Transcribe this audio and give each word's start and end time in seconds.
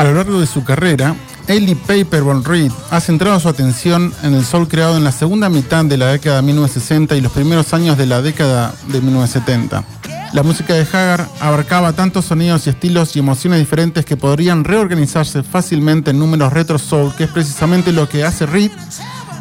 A 0.00 0.04
lo 0.04 0.14
largo 0.14 0.40
de 0.40 0.46
su 0.46 0.64
carrera, 0.64 1.14
Ellie 1.46 1.76
Paperborn 1.76 2.42
Reed 2.42 2.72
ha 2.90 3.00
centrado 3.00 3.38
su 3.38 3.50
atención 3.50 4.14
en 4.22 4.32
el 4.32 4.46
soul 4.46 4.66
creado 4.66 4.96
en 4.96 5.04
la 5.04 5.12
segunda 5.12 5.50
mitad 5.50 5.84
de 5.84 5.98
la 5.98 6.06
década 6.06 6.36
de 6.36 6.42
1960 6.42 7.16
y 7.16 7.20
los 7.20 7.32
primeros 7.32 7.74
años 7.74 7.98
de 7.98 8.06
la 8.06 8.22
década 8.22 8.74
de 8.88 9.02
1970. 9.02 9.84
La 10.32 10.42
música 10.42 10.72
de 10.72 10.86
Hagar 10.90 11.28
abarcaba 11.38 11.92
tantos 11.92 12.24
sonidos 12.24 12.66
y 12.66 12.70
estilos 12.70 13.14
y 13.14 13.18
emociones 13.18 13.58
diferentes 13.58 14.06
que 14.06 14.16
podrían 14.16 14.64
reorganizarse 14.64 15.42
fácilmente 15.42 16.12
en 16.12 16.18
números 16.18 16.50
retro 16.50 16.78
soul, 16.78 17.14
que 17.14 17.24
es 17.24 17.30
precisamente 17.30 17.92
lo 17.92 18.08
que 18.08 18.24
hace 18.24 18.46
Reed 18.46 18.70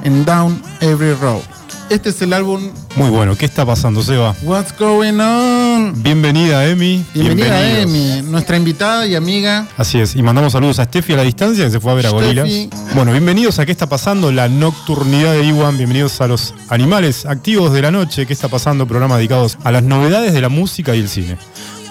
en 0.03 0.25
Down 0.25 0.61
Every 0.81 1.13
Road. 1.13 1.39
Este 1.89 2.09
es 2.09 2.21
el 2.21 2.33
álbum 2.33 2.69
Muy 2.97 3.09
bueno. 3.09 3.37
¿Qué 3.37 3.45
está 3.45 3.65
pasando, 3.65 4.03
Seba? 4.03 4.35
What's 4.43 4.77
Going 4.77 5.21
On. 5.21 5.48
Bienvenida, 5.95 6.67
Emi. 6.67 7.05
Bienvenida. 7.13 7.81
Emi, 7.81 8.21
nuestra 8.23 8.57
invitada 8.57 9.05
y 9.07 9.15
amiga. 9.15 9.67
Así 9.77 9.99
es, 9.99 10.15
y 10.15 10.21
mandamos 10.23 10.53
saludos 10.53 10.79
a 10.79 10.85
Steffi 10.85 11.13
a 11.13 11.17
la 11.17 11.23
distancia 11.23 11.65
que 11.65 11.71
se 11.71 11.79
fue 11.79 11.91
a 11.91 11.95
ver 11.95 12.05
a 12.07 12.09
Steffi. 12.09 12.25
gorilas. 12.25 12.93
Bueno, 12.95 13.11
bienvenidos 13.11 13.59
a 13.59 13.65
¿Qué 13.65 13.71
está 13.71 13.87
pasando? 13.87 14.31
La 14.31 14.49
nocturnidad 14.49 15.33
de 15.33 15.45
Iwan, 15.45 15.77
bienvenidos 15.77 16.19
a 16.21 16.27
los 16.27 16.53
animales 16.69 17.25
activos 17.25 17.71
de 17.73 17.81
la 17.81 17.91
noche. 17.91 18.25
¿Qué 18.25 18.33
está 18.33 18.47
pasando? 18.47 18.87
Programa 18.87 19.17
dedicados 19.17 19.57
a 19.63 19.71
las 19.71 19.83
novedades 19.83 20.33
de 20.33 20.41
la 20.41 20.49
música 20.49 20.95
y 20.95 20.99
el 20.99 21.09
cine. 21.09 21.37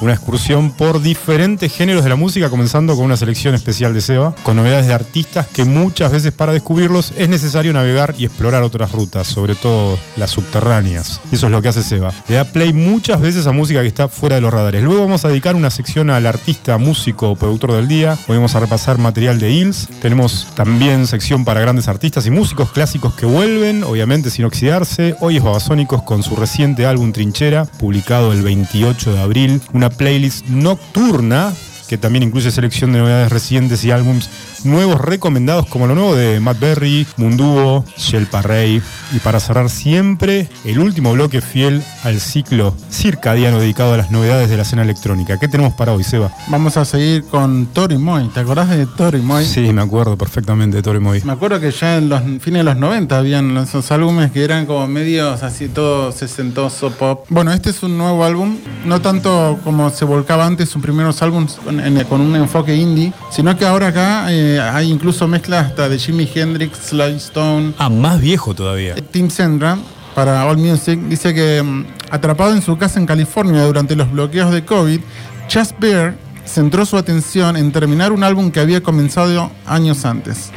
Una 0.00 0.12
excursión 0.12 0.70
por 0.70 1.02
diferentes 1.02 1.72
géneros 1.72 2.04
de 2.04 2.10
la 2.10 2.16
música, 2.16 2.50
comenzando 2.50 2.94
con 2.94 3.04
una 3.04 3.16
selección 3.16 3.56
especial 3.56 3.92
de 3.92 4.00
Seba, 4.00 4.34
con 4.44 4.56
novedades 4.56 4.86
de 4.86 4.94
artistas 4.94 5.48
que 5.48 5.64
muchas 5.64 6.12
veces 6.12 6.32
para 6.32 6.52
descubrirlos 6.52 7.12
es 7.16 7.28
necesario 7.28 7.72
navegar 7.72 8.14
y 8.16 8.24
explorar 8.24 8.62
otras 8.62 8.92
rutas, 8.92 9.26
sobre 9.26 9.56
todo 9.56 9.98
las 10.16 10.30
subterráneas. 10.30 11.20
Eso 11.32 11.46
es 11.46 11.52
lo 11.52 11.60
que 11.60 11.68
hace 11.68 11.82
Seba. 11.82 12.12
Le 12.28 12.36
da 12.36 12.44
play 12.44 12.72
muchas 12.72 13.20
veces 13.20 13.46
a 13.48 13.52
música 13.52 13.82
que 13.82 13.88
está 13.88 14.06
fuera 14.08 14.36
de 14.36 14.42
los 14.42 14.52
radares. 14.52 14.84
Luego 14.84 15.02
vamos 15.02 15.24
a 15.24 15.28
dedicar 15.28 15.56
una 15.56 15.70
sección 15.70 16.10
al 16.10 16.26
artista, 16.26 16.78
músico 16.78 17.30
o 17.30 17.36
productor 17.36 17.72
del 17.72 17.88
día. 17.88 18.16
Hoy 18.28 18.36
vamos 18.36 18.54
a 18.54 18.60
repasar 18.60 18.98
material 18.98 19.40
de 19.40 19.50
Hills. 19.50 19.88
Tenemos 20.00 20.46
también 20.54 21.08
sección 21.08 21.44
para 21.44 21.60
grandes 21.60 21.88
artistas 21.88 22.24
y 22.26 22.30
músicos 22.30 22.70
clásicos 22.70 23.14
que 23.14 23.26
vuelven, 23.26 23.82
obviamente 23.82 24.30
sin 24.30 24.44
oxidarse. 24.44 25.16
Hoy 25.20 25.38
es 25.38 25.42
Babasónicos 25.42 26.02
con 26.04 26.22
su 26.22 26.36
reciente 26.36 26.86
álbum 26.86 27.12
Trinchera, 27.12 27.64
publicado 27.64 28.32
el 28.32 28.42
28 28.42 29.14
de 29.14 29.20
abril. 29.20 29.60
Una 29.72 29.87
playlist 29.90 30.46
nocturna 30.48 31.52
que 31.88 31.98
también 31.98 32.22
incluye 32.22 32.50
selección 32.50 32.92
de 32.92 32.98
novedades 32.98 33.32
recientes 33.32 33.84
y 33.84 33.90
álbums 33.90 34.28
nuevos 34.64 35.00
recomendados 35.00 35.66
como 35.66 35.86
lo 35.86 35.94
nuevo 35.94 36.14
de 36.14 36.40
Matt 36.40 36.58
Berry, 36.60 37.06
Munduo, 37.16 37.84
Shell 37.96 38.26
Parrey 38.26 38.82
y 39.12 39.18
para 39.20 39.40
cerrar 39.40 39.70
siempre 39.70 40.48
el 40.64 40.78
último 40.78 41.12
bloque 41.12 41.40
fiel 41.40 41.82
al 42.04 42.20
ciclo 42.20 42.74
circadiano 42.90 43.58
dedicado 43.60 43.94
a 43.94 43.96
las 43.96 44.10
novedades 44.10 44.50
de 44.50 44.56
la 44.56 44.62
escena 44.62 44.82
electrónica. 44.82 45.38
¿Qué 45.38 45.48
tenemos 45.48 45.74
para 45.74 45.92
hoy, 45.92 46.04
Seba? 46.04 46.30
Vamos 46.48 46.76
a 46.76 46.84
seguir 46.84 47.24
con 47.24 47.66
Tori 47.66 47.98
Moy. 47.98 48.28
¿Te 48.28 48.40
acordás 48.40 48.68
de 48.70 48.86
Tori 48.86 49.20
Moy? 49.20 49.44
Sí, 49.44 49.72
me 49.72 49.82
acuerdo 49.82 50.16
perfectamente 50.16 50.76
de 50.76 50.82
Tori 50.82 50.98
Moy. 51.00 51.22
Me 51.24 51.32
acuerdo 51.32 51.60
que 51.60 51.70
ya 51.70 51.96
en 51.96 52.08
los 52.08 52.20
fines 52.40 52.60
de 52.60 52.64
los 52.64 52.76
90 52.76 53.18
habían 53.18 53.56
esos 53.56 53.90
álbumes 53.92 54.30
que 54.32 54.44
eran 54.44 54.66
como 54.66 54.86
medios 54.86 55.42
así 55.42 55.68
todo 55.68 56.12
sesentoso 56.12 56.90
pop. 56.90 57.24
Bueno, 57.28 57.52
este 57.52 57.70
es 57.70 57.82
un 57.82 57.96
nuevo 57.96 58.24
álbum, 58.24 58.56
no 58.84 59.00
tanto 59.00 59.58
como 59.64 59.90
se 59.90 60.04
volcaba 60.04 60.46
antes 60.46 60.68
sus 60.68 60.82
primeros 60.82 61.20
álbumes 61.22 61.54
con, 61.64 61.80
en- 61.80 62.04
con 62.04 62.20
un 62.20 62.34
enfoque 62.36 62.74
indie, 62.76 63.12
sino 63.30 63.56
que 63.56 63.66
ahora 63.66 63.88
acá 63.88 64.26
eh, 64.30 64.47
hay 64.56 64.90
incluso 64.90 65.26
mezclas 65.28 65.66
hasta 65.66 65.88
de 65.88 65.98
Jimi 65.98 66.28
Hendrix, 66.34 66.78
Sly 66.88 67.16
Stone, 67.16 67.74
Ah, 67.78 67.88
más 67.90 68.20
viejo 68.20 68.54
todavía. 68.54 68.94
Tim 69.10 69.28
Sendra 69.30 69.76
para 70.14 70.46
All 70.46 70.56
Music 70.58 70.98
dice 71.08 71.34
que 71.34 71.62
mm, 71.62 71.84
atrapado 72.10 72.52
en 72.54 72.62
su 72.62 72.76
casa 72.78 72.98
en 72.98 73.06
California 73.06 73.62
durante 73.64 73.94
los 73.96 74.10
bloqueos 74.10 74.50
de 74.52 74.64
COVID, 74.64 75.00
Chas 75.48 75.74
Bear 75.78 76.14
centró 76.46 76.86
su 76.86 76.96
atención 76.96 77.56
en 77.56 77.72
terminar 77.72 78.12
un 78.12 78.24
álbum 78.24 78.50
que 78.50 78.60
había 78.60 78.82
comenzado 78.82 79.50
años 79.66 80.04
antes. 80.04 80.50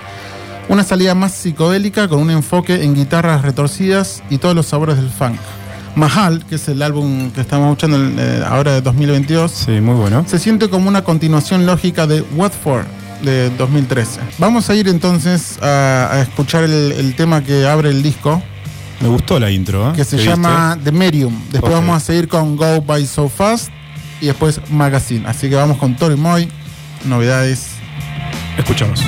Una 0.70 0.84
salida 0.84 1.14
más 1.16 1.34
psicodélica 1.34 2.08
con 2.08 2.20
un 2.20 2.32
enfoque 2.32 2.84
en 2.84 2.96
guitarras 2.96 3.42
retorcidas 3.42 4.24
y 4.30 4.38
todos 4.38 4.56
los 4.56 4.68
sabores 4.68 4.96
del 4.96 5.10
funk. 5.10 5.36
Mahal, 5.96 6.46
que 6.46 6.56
es 6.56 6.70
el 6.70 6.82
álbum 6.82 7.32
que 7.32 7.42
estamos 7.42 7.68
escuchando 7.78 7.98
eh, 8.22 8.42
ahora 8.48 8.72
de 8.76 8.82
2022, 8.82 9.52
Sí, 9.52 9.82
muy 9.82 9.96
bueno. 9.96 10.24
se 10.26 10.40
siente 10.40 10.70
como 10.70 10.88
una 10.88 11.04
continuación 11.04 11.66
lógica 11.66 12.08
de 12.08 12.22
What 12.38 12.52
For 12.64 12.86
de 13.24 13.50
2013. 13.52 14.20
Vamos 14.38 14.70
a 14.70 14.76
ir 14.76 14.88
entonces 14.88 15.58
a, 15.62 16.10
a 16.12 16.22
escuchar 16.22 16.64
el, 16.64 16.92
el 16.92 17.16
tema 17.16 17.44
que 17.44 17.68
abre 17.68 17.90
el 17.90 18.02
disco, 18.04 18.42
Me 19.00 19.08
gustó 19.08 19.40
la 19.40 19.50
intro, 19.52 19.90
¿eh? 19.90 19.94
que 19.96 20.04
se 20.04 20.18
¿Qué 20.18 20.26
llama 20.26 20.78
The 20.84 20.92
Medium. 20.92 21.34
Después 21.52 21.74
vamos 21.74 21.98
a 21.98 22.00
seguir 22.00 22.28
con 22.28 22.56
Go 22.56 22.82
By 22.82 23.06
So 23.06 23.30
Fast 23.30 23.70
y 24.22 24.28
después 24.28 24.62
Magazine. 24.70 25.28
Así 25.28 25.50
que 25.50 25.56
vamos 25.56 25.78
con 25.78 25.96
Tori 25.96 26.16
Moy, 26.16 26.48
novedades. 27.06 27.68
Escuchamos. 28.58 29.02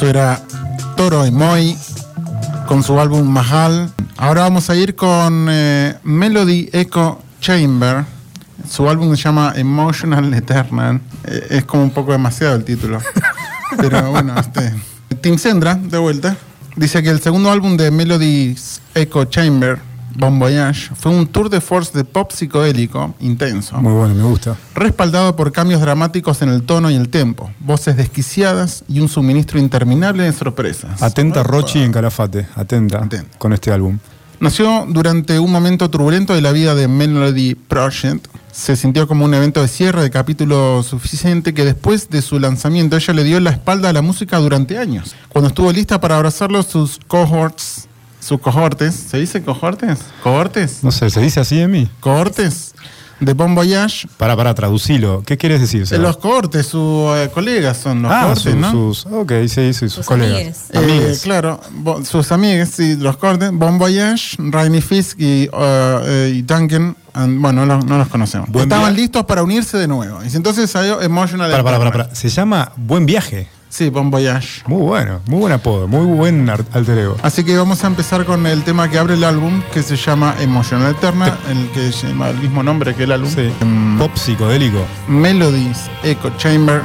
Eso 0.00 0.08
era 0.08 0.40
Toro 0.96 1.26
y 1.26 1.30
Moi 1.30 1.76
con 2.66 2.82
su 2.82 2.98
álbum 2.98 3.28
Mahal. 3.28 3.92
Ahora 4.16 4.40
vamos 4.40 4.70
a 4.70 4.74
ir 4.74 4.96
con 4.96 5.46
eh, 5.50 5.94
Melody 6.04 6.70
Echo 6.72 7.20
Chamber. 7.38 8.06
Su 8.66 8.88
álbum 8.88 9.14
se 9.14 9.24
llama 9.24 9.52
Emotional 9.54 10.32
Eternal. 10.32 11.02
Eh, 11.24 11.48
es 11.50 11.64
como 11.66 11.82
un 11.82 11.90
poco 11.90 12.12
demasiado 12.12 12.56
el 12.56 12.64
título. 12.64 12.98
Pero 13.76 14.10
bueno, 14.10 14.34
este. 14.40 14.72
Tim 15.20 15.36
Sendra, 15.36 15.74
de 15.74 15.98
vuelta, 15.98 16.34
dice 16.76 17.02
que 17.02 17.10
el 17.10 17.20
segundo 17.20 17.50
álbum 17.50 17.76
de 17.76 17.90
Melody 17.90 18.56
Echo 18.94 19.26
Chamber 19.26 19.80
Bon 20.16 20.38
Voyage 20.38 20.90
fue 20.94 21.12
un 21.12 21.26
tour 21.26 21.48
de 21.48 21.60
force 21.60 21.96
de 21.96 22.04
pop 22.04 22.30
psicodélico 22.32 23.14
intenso. 23.20 23.76
Muy 23.80 23.92
bueno, 23.92 24.14
me 24.14 24.22
gusta. 24.24 24.56
Respaldado 24.74 25.36
por 25.36 25.52
cambios 25.52 25.80
dramáticos 25.80 26.42
en 26.42 26.48
el 26.48 26.62
tono 26.62 26.90
y 26.90 26.94
el 26.96 27.08
tempo, 27.08 27.50
voces 27.60 27.96
desquiciadas 27.96 28.84
y 28.88 29.00
un 29.00 29.08
suministro 29.08 29.58
interminable 29.58 30.24
de 30.24 30.32
sorpresas. 30.32 31.02
Atenta 31.02 31.42
Rochi 31.42 31.80
en 31.82 31.92
Calafate, 31.92 32.46
atenta, 32.54 32.98
Atenta. 32.98 33.38
con 33.38 33.52
este 33.52 33.72
álbum. 33.72 33.98
Nació 34.40 34.86
durante 34.88 35.38
un 35.38 35.52
momento 35.52 35.90
turbulento 35.90 36.34
de 36.34 36.40
la 36.40 36.50
vida 36.52 36.74
de 36.74 36.88
Melody 36.88 37.54
Project. 37.54 38.26
Se 38.50 38.74
sintió 38.74 39.06
como 39.06 39.26
un 39.26 39.34
evento 39.34 39.60
de 39.60 39.68
cierre 39.68 40.00
de 40.02 40.08
capítulo 40.10 40.82
suficiente 40.82 41.52
que 41.52 41.66
después 41.66 42.08
de 42.08 42.22
su 42.22 42.40
lanzamiento 42.40 42.96
ella 42.96 43.12
le 43.12 43.24
dio 43.24 43.38
la 43.38 43.50
espalda 43.50 43.90
a 43.90 43.92
la 43.92 44.00
música 44.00 44.38
durante 44.38 44.78
años. 44.78 45.14
Cuando 45.28 45.48
estuvo 45.48 45.70
lista 45.70 46.00
para 46.00 46.16
abrazarlo, 46.16 46.62
sus 46.62 46.98
cohorts, 47.06 47.86
sus 48.30 48.40
cohortes, 48.40 48.94
¿se 48.94 49.18
dice 49.18 49.42
cohortes? 49.42 49.98
¿Cohortes? 50.22 50.84
No 50.84 50.92
sé, 50.92 51.10
¿se 51.10 51.20
dice 51.20 51.40
así 51.40 51.56
de 51.56 51.66
mí? 51.66 51.90
Cohortes 51.98 52.74
de 53.18 53.32
Bon 53.34 53.56
Voyage. 53.56 54.06
Para, 54.18 54.36
para, 54.36 54.54
traducilo. 54.54 55.24
¿Qué 55.26 55.36
quieres 55.36 55.60
decir? 55.60 55.84
Seba? 55.84 56.04
Los 56.04 56.16
cohortes, 56.18 56.64
sus 56.66 57.10
eh, 57.16 57.28
colegas 57.34 57.76
son 57.78 58.02
los 58.02 58.12
ah, 58.12 58.20
cohortes, 58.22 58.42
sus, 58.44 58.54
¿no? 58.54 58.70
sus- 58.70 59.06
ok, 59.06 59.32
sí, 59.48 59.48
sí, 59.48 59.72
sus, 59.74 59.92
Sus 59.94 60.06
colegas. 60.06 60.36
amigues. 60.36 60.58
Eh, 60.70 60.78
Amigues. 60.78 61.20
claro, 61.22 61.60
bo- 61.72 62.04
sus 62.04 62.30
amigues, 62.30 62.70
sí, 62.70 62.94
los 62.96 63.16
cortes, 63.16 63.50
Bon 63.52 63.76
Voyage, 63.78 64.36
Rainy 64.38 64.80
Fisk 64.80 65.18
y, 65.18 65.48
uh, 65.48 66.00
eh, 66.06 66.32
y 66.36 66.42
Duncan, 66.42 66.96
and- 67.14 67.40
bueno, 67.40 67.66
no, 67.66 67.74
los- 67.74 67.84
no 67.84 67.98
los 67.98 68.06
conocemos. 68.06 68.48
Buen 68.48 68.62
Estaban 68.70 68.94
listos 68.94 69.24
para 69.26 69.42
unirse 69.42 69.76
de 69.76 69.88
nuevo. 69.88 70.20
Y 70.24 70.36
entonces 70.36 70.70
salió 70.70 71.02
Emotional 71.02 71.50
Para, 71.50 71.64
para, 71.64 71.78
para, 71.78 71.90
para. 71.90 72.14
Se 72.14 72.28
llama 72.28 72.70
Buen 72.76 73.06
Viaje. 73.06 73.48
Sí, 73.70 73.88
Bon 73.88 74.10
Voyage. 74.10 74.62
Muy 74.66 74.82
bueno, 74.82 75.20
muy 75.26 75.38
buen 75.40 75.52
apodo, 75.52 75.86
muy 75.88 76.04
buen 76.04 76.50
alter 76.50 76.98
ego. 76.98 77.16
Así 77.22 77.44
que 77.44 77.56
vamos 77.56 77.82
a 77.84 77.86
empezar 77.86 78.24
con 78.24 78.46
el 78.46 78.62
tema 78.64 78.90
que 78.90 78.98
abre 78.98 79.14
el 79.14 79.24
álbum, 79.24 79.62
que 79.72 79.82
se 79.82 79.96
llama 79.96 80.34
Emotional 80.40 80.90
Eternal, 80.90 81.38
el 81.48 81.70
que 81.70 81.90
lleva 81.92 82.30
el 82.30 82.36
mismo 82.38 82.62
nombre 82.62 82.94
que 82.94 83.04
el 83.04 83.12
álbum. 83.12 83.30
Sí. 83.30 83.50
Mm, 83.64 83.98
Pop 83.98 84.14
psicodélico. 84.16 84.84
Melodies, 85.08 85.88
Echo 86.02 86.30
Chamber. 86.36 86.82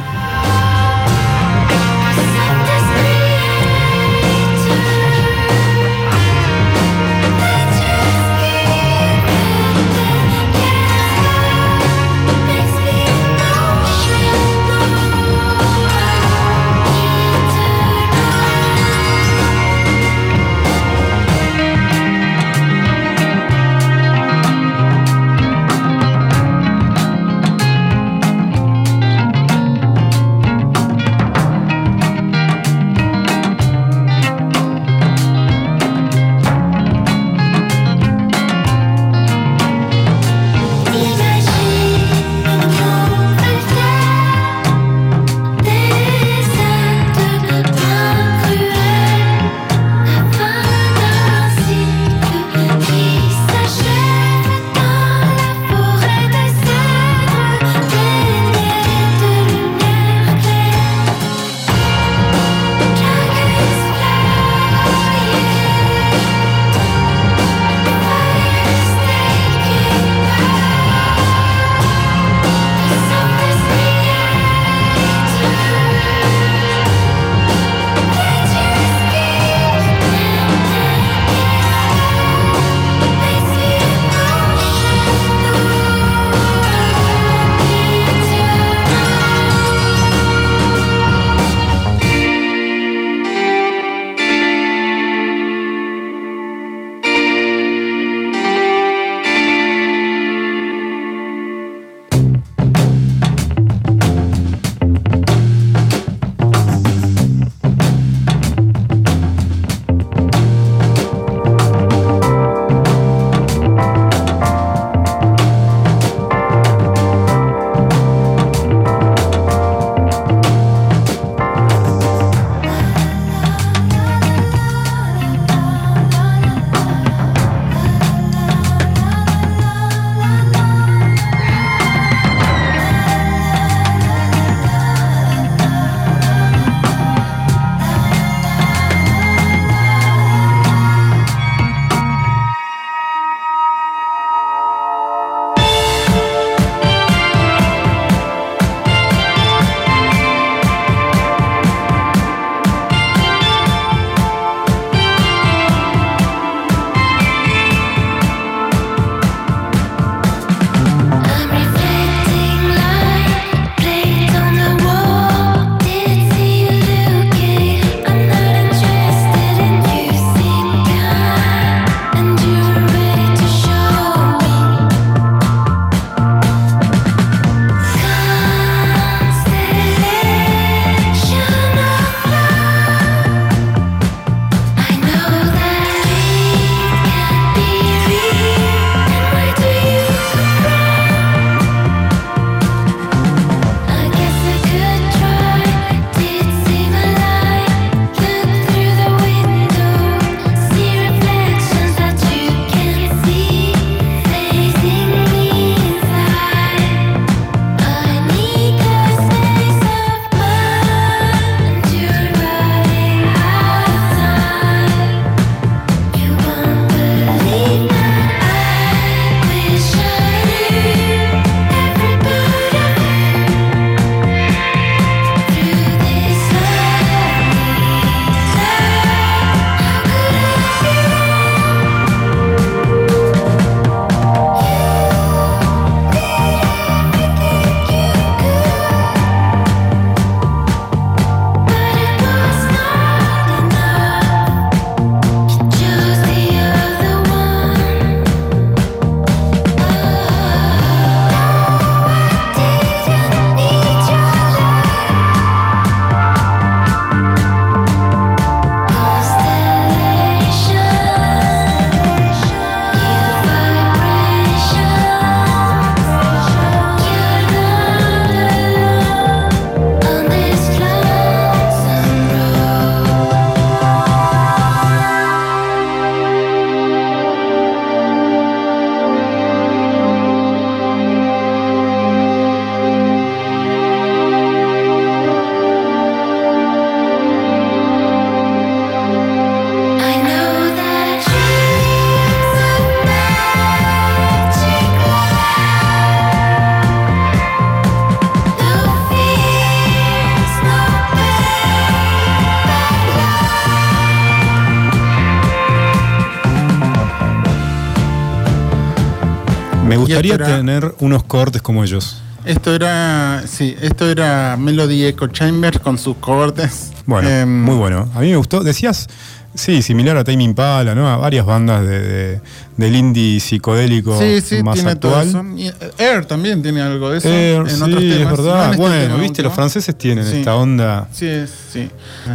Gustaría 310.22 310.36
era- 310.36 310.58
tener 310.58 310.96
unos 311.00 311.24
cortes 311.24 311.62
como 311.62 311.84
ellos. 311.84 312.22
Esto 312.46 312.76
era, 312.76 313.44
sí, 313.48 313.76
esto 313.82 314.08
era 314.10 314.56
Melody 314.60 315.06
Echo 315.06 315.28
Chambers 315.28 315.80
con 315.80 315.98
sus 315.98 316.18
cohortes. 316.18 316.92
Bueno, 317.08 317.28
Em, 317.30 317.64
muy 317.64 317.76
bueno. 317.76 318.08
A 318.14 318.20
mí 318.20 318.30
me 318.30 318.38
gustó. 318.38 318.64
Decías, 318.64 319.08
sí, 319.56 319.82
similar 319.82 320.16
a 320.18 320.24
Tame 320.24 320.44
Impala, 320.44 320.94
¿no? 320.94 321.08
A 321.10 321.18
varias 321.18 321.44
bandas 321.44 321.82
de, 321.88 322.00
de- 322.02 322.42
del 322.78 322.96
indie 322.96 323.40
psicodélico 323.40 324.20
Sí, 324.20 324.42
sí, 324.42 324.62
más 324.62 324.76
tiene 324.76 324.96
todo 324.96 325.16
actual. 325.16 325.28
eso. 325.28 325.58
Y, 325.58 325.68
eh, 325.70 325.74
Air 325.98 326.26
también 326.26 326.62
tiene 326.62 326.82
algo 326.84 327.10
de 327.10 327.18
eso. 327.18 327.30
Eh, 327.30 327.56
en 327.56 327.68
sí, 327.70 327.82
otros 327.82 328.04
es 328.04 328.18
temas. 328.18 328.38
No 328.38 328.44
verdad. 328.44 328.66
en 328.66 328.70
este 328.72 328.82
bueno, 328.82 329.02
tema 329.08 329.18
viste, 329.24 329.42
los 329.44 329.54
franceses 329.54 329.98
tienen 329.98 330.26
Sí. 330.26 330.38
esta 330.38 330.56
onda. 330.56 331.08
Sí, 331.14 331.26
es- 331.28 331.52
sí. 331.74 331.90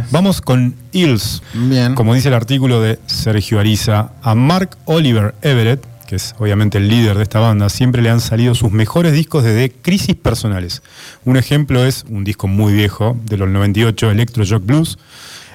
Vamos 0.09 0.41
con 0.41 0.75
Hills. 0.91 1.41
Bien. 1.53 1.95
Como 1.95 2.13
dice 2.15 2.27
el 2.27 2.33
artículo 2.33 2.81
de 2.81 2.99
Sergio 3.05 3.61
Ariza, 3.61 4.11
a 4.21 4.35
Mark 4.35 4.75
Oliver 4.85 5.35
Everett, 5.41 5.85
que 6.11 6.17
es 6.17 6.35
obviamente 6.39 6.77
el 6.77 6.89
líder 6.89 7.15
de 7.15 7.23
esta 7.23 7.39
banda, 7.39 7.69
siempre 7.69 8.01
le 8.01 8.09
han 8.09 8.19
salido 8.19 8.53
sus 8.53 8.69
mejores 8.69 9.13
discos 9.13 9.45
desde 9.45 9.71
crisis 9.71 10.13
personales. 10.13 10.81
Un 11.23 11.37
ejemplo 11.37 11.85
es 11.85 12.03
un 12.09 12.25
disco 12.25 12.49
muy 12.49 12.73
viejo, 12.73 13.17
de 13.23 13.37
los 13.37 13.47
98, 13.47 14.11
Electro 14.11 14.43
Jock 14.45 14.65
Blues. 14.65 14.99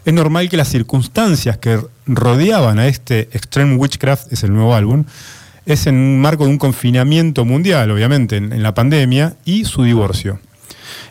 Es 0.07 0.14
normal 0.14 0.49
que 0.49 0.57
las 0.57 0.69
circunstancias 0.69 1.59
que 1.59 1.79
rodeaban 2.07 2.79
a 2.79 2.87
este 2.87 3.29
Extreme 3.33 3.77
Witchcraft, 3.77 4.33
es 4.33 4.45
el 4.45 4.55
nuevo 4.55 4.75
álbum, 4.75 5.05
es 5.66 5.87
en 5.87 5.97
un 5.97 6.23
marco 6.23 6.45
de 6.45 6.51
un 6.53 6.59
confinamiento 6.59 7.45
mundial, 7.45 7.90
obviamente, 7.90 8.38
en, 8.38 8.51
en 8.55 8.62
la 8.62 8.73
pandemia, 8.73 9.37
y 9.45 9.66
su 9.66 9.83
divorcio. 9.83 10.40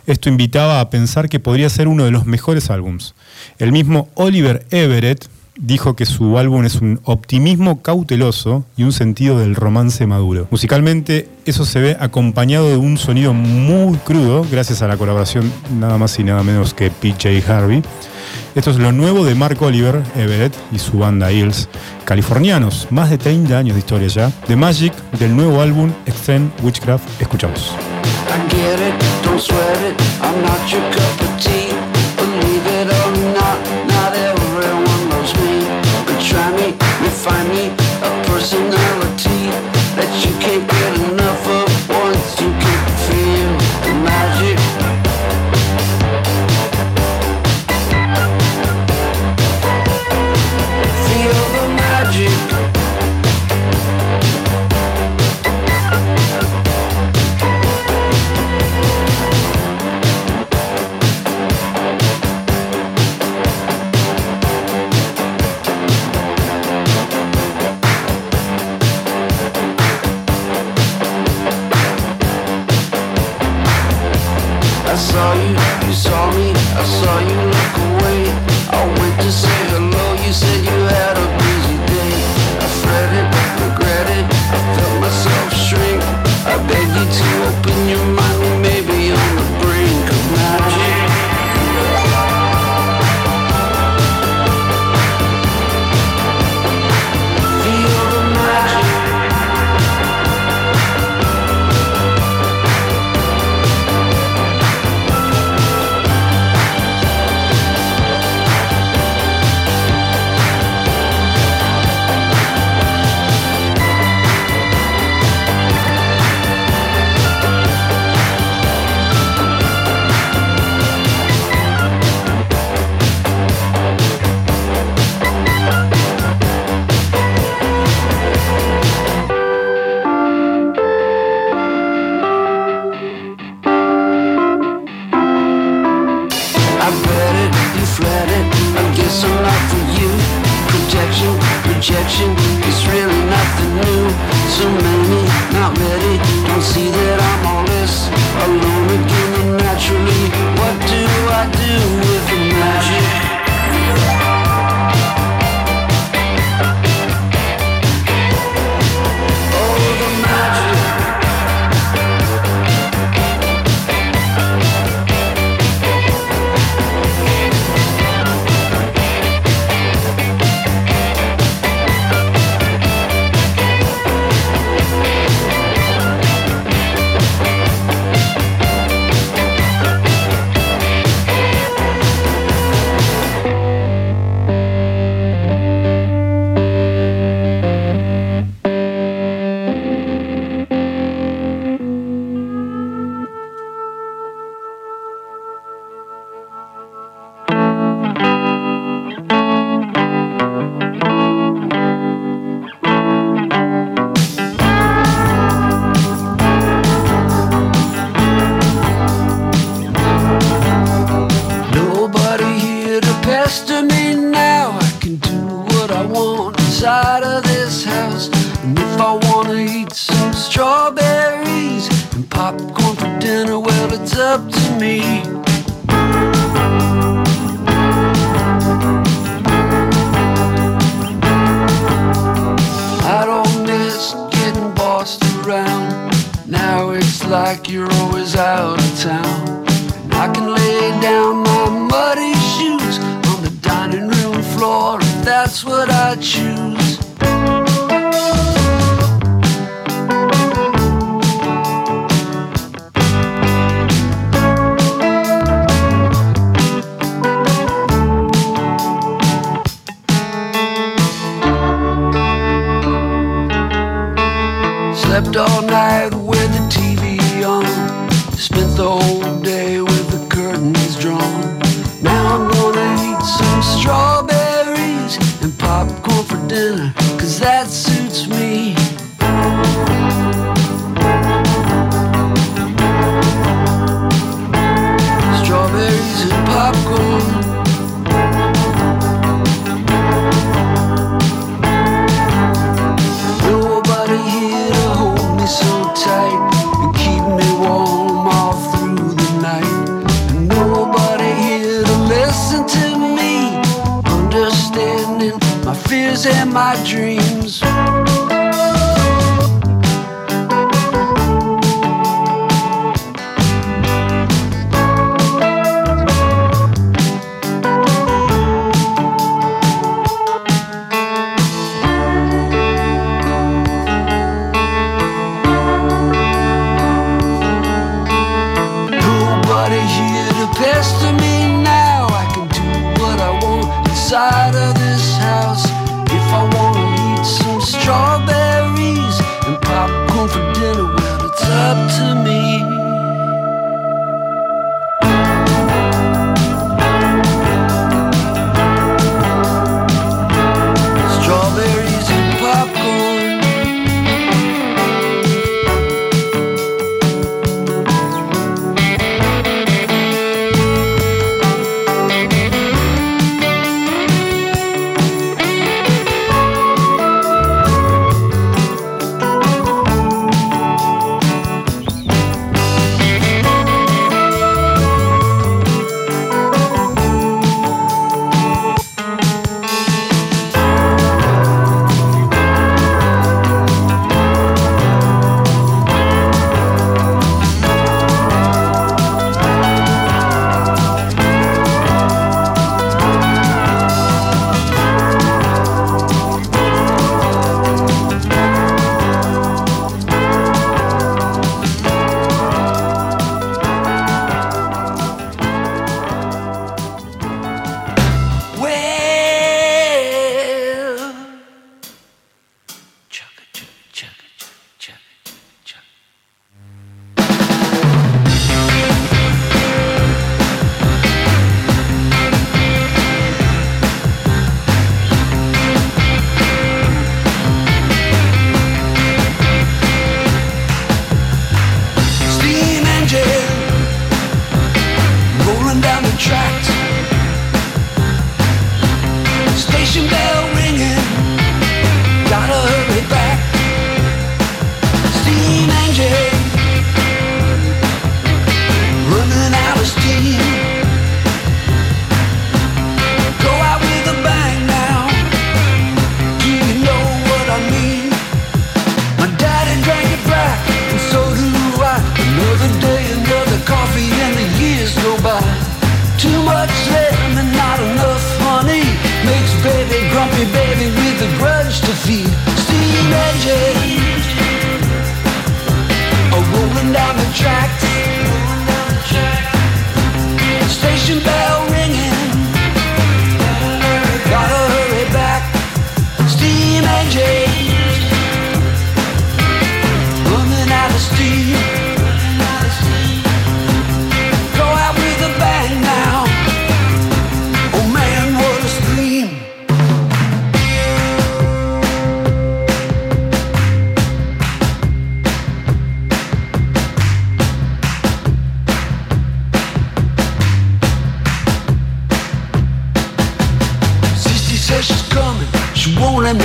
Esto 0.08 0.28
invitaba 0.28 0.80
a 0.80 0.90
pensar 0.90 1.30
que 1.30 1.40
podría 1.40 1.70
ser 1.70 1.88
uno 1.88 2.06
de 2.06 2.10
los 2.10 2.26
mejores 2.26 2.72
álbums. 2.72 3.14
El 3.60 3.72
mismo 3.72 4.10
Oliver 4.16 4.66
Everett 4.72 5.28
dijo 5.58 5.96
que 5.96 6.06
su 6.06 6.38
álbum 6.38 6.66
es 6.66 6.76
un 6.76 7.00
optimismo 7.04 7.82
cauteloso 7.82 8.66
y 8.78 8.84
un 8.84 8.92
sentido 8.92 9.40
del 9.40 9.56
romance 9.56 10.06
maduro. 10.06 10.48
Musicalmente, 10.52 11.30
eso 11.46 11.66
se 11.66 11.80
ve 11.80 11.98
acompañado 12.00 12.70
de 12.70 12.78
un 12.78 12.98
sonido 12.98 13.34
muy 13.34 13.98
crudo, 13.98 14.46
gracias 14.52 14.82
a 14.82 14.88
la 14.88 14.98
colaboración 14.98 15.52
nada 15.80 15.98
más 15.98 16.18
y 16.20 16.24
nada 16.24 16.44
menos 16.44 16.74
que 16.74 16.90
PJ 16.92 17.42
Harvey. 17.48 17.82
Esto 18.56 18.72
es 18.72 18.78
lo 18.78 18.92
nuevo 18.92 19.26
de 19.26 19.36
Mark 19.36 19.62
Oliver 19.62 20.02
Everett 20.16 20.54
y 20.72 20.80
su 20.80 20.98
banda 20.98 21.32
Hills, 21.32 21.68
californianos, 22.06 22.88
más 22.90 23.10
de 23.10 23.18
30 23.18 23.58
años 23.58 23.76
de 23.76 23.80
historia 23.80 24.08
ya. 24.08 24.32
The 24.48 24.56
Magic 24.56 24.94
del 25.20 25.36
nuevo 25.36 25.62
álbum 25.62 25.92
Extreme 26.06 26.50
Witchcraft. 26.64 27.22
Escuchamos. 27.22 27.76
Refine 37.26 37.50
me, 37.50 37.68
a 38.04 38.24
personality 38.28 38.85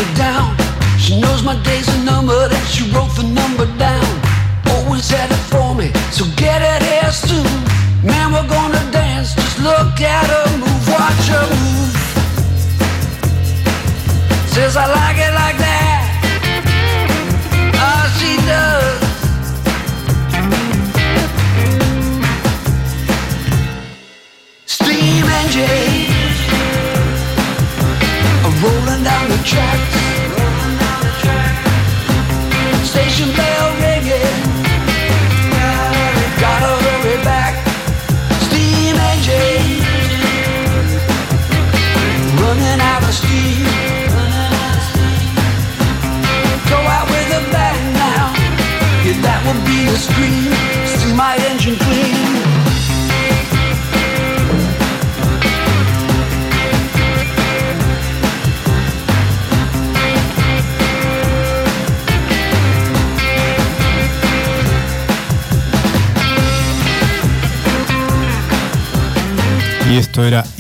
me 0.01 0.15
down. 0.15 0.40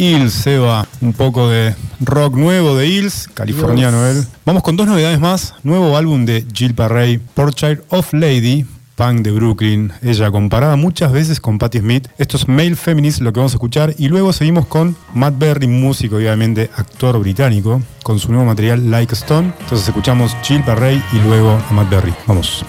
Hills, 0.00 0.32
Seba. 0.32 0.86
Un 1.02 1.12
poco 1.12 1.50
de 1.50 1.74
rock 2.00 2.34
nuevo 2.34 2.74
de 2.74 2.88
Hills, 2.88 3.28
californiano 3.34 4.08
yes. 4.08 4.16
él. 4.16 4.26
Vamos 4.46 4.62
con 4.62 4.74
dos 4.74 4.86
novedades 4.86 5.20
más. 5.20 5.54
Nuevo 5.62 5.94
álbum 5.94 6.24
de 6.24 6.46
Jill 6.54 6.74
Parray, 6.74 7.18
Portrait 7.18 7.82
of 7.90 8.10
Lady, 8.14 8.64
punk 8.96 9.20
de 9.20 9.30
Brooklyn. 9.30 9.92
Ella 10.00 10.30
comparada 10.30 10.76
muchas 10.76 11.12
veces 11.12 11.38
con 11.38 11.58
Patti 11.58 11.80
Smith. 11.80 12.08
Esto 12.16 12.38
es 12.38 12.48
Male 12.48 12.76
Feminist, 12.76 13.20
lo 13.20 13.30
que 13.32 13.40
vamos 13.40 13.52
a 13.52 13.56
escuchar. 13.56 13.94
Y 13.98 14.08
luego 14.08 14.32
seguimos 14.32 14.66
con 14.66 14.96
Matt 15.12 15.34
Berry, 15.36 15.66
músico 15.66 16.18
y 16.18 16.24
obviamente 16.24 16.70
actor 16.76 17.18
británico, 17.18 17.82
con 18.02 18.18
su 18.18 18.32
nuevo 18.32 18.46
material 18.46 18.90
Like 18.90 19.12
Stone. 19.14 19.52
Entonces 19.60 19.86
escuchamos 19.86 20.34
Jill 20.42 20.62
Parray 20.64 21.02
y 21.12 21.18
luego 21.18 21.60
a 21.68 21.72
Matt 21.74 21.90
Berry. 21.90 22.14
Vamos. 22.26 22.64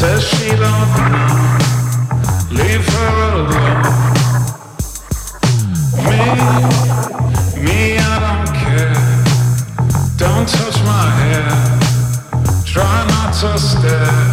Says 0.00 0.24
she 0.30 0.48
don't 0.56 0.90
know. 1.12 1.28
Leave 2.50 2.86
her 2.88 3.12
alone. 3.34 3.82
Me, 6.08 6.20
me, 7.62 7.78
I 7.98 8.00
don't 8.24 8.48
care. 8.56 8.96
Don't 10.16 10.48
touch 10.48 10.78
my 10.84 11.06
hair. 11.20 11.52
Try 12.64 12.96
not 13.08 13.30
to 13.40 13.50
stare. 13.58 14.24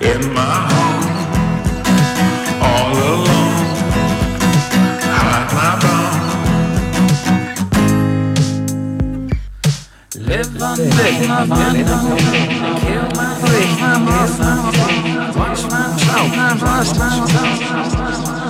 In 0.00 0.20
my 0.34 0.56
home, 0.72 1.06
all 2.60 2.92
alone. 2.92 3.66
Hide 5.14 5.50
my 5.54 5.70
bone. 5.84 6.18
Live 10.26 10.62
on, 10.62 10.78
live 10.78 11.30
on, 11.30 11.72
live 11.74 11.92
on. 11.92 13.07
Watch 13.58 13.80
my 13.80 13.98
mouth. 13.98 14.38
Watch 16.62 16.94
my 16.96 17.10
mouth. 17.26 18.47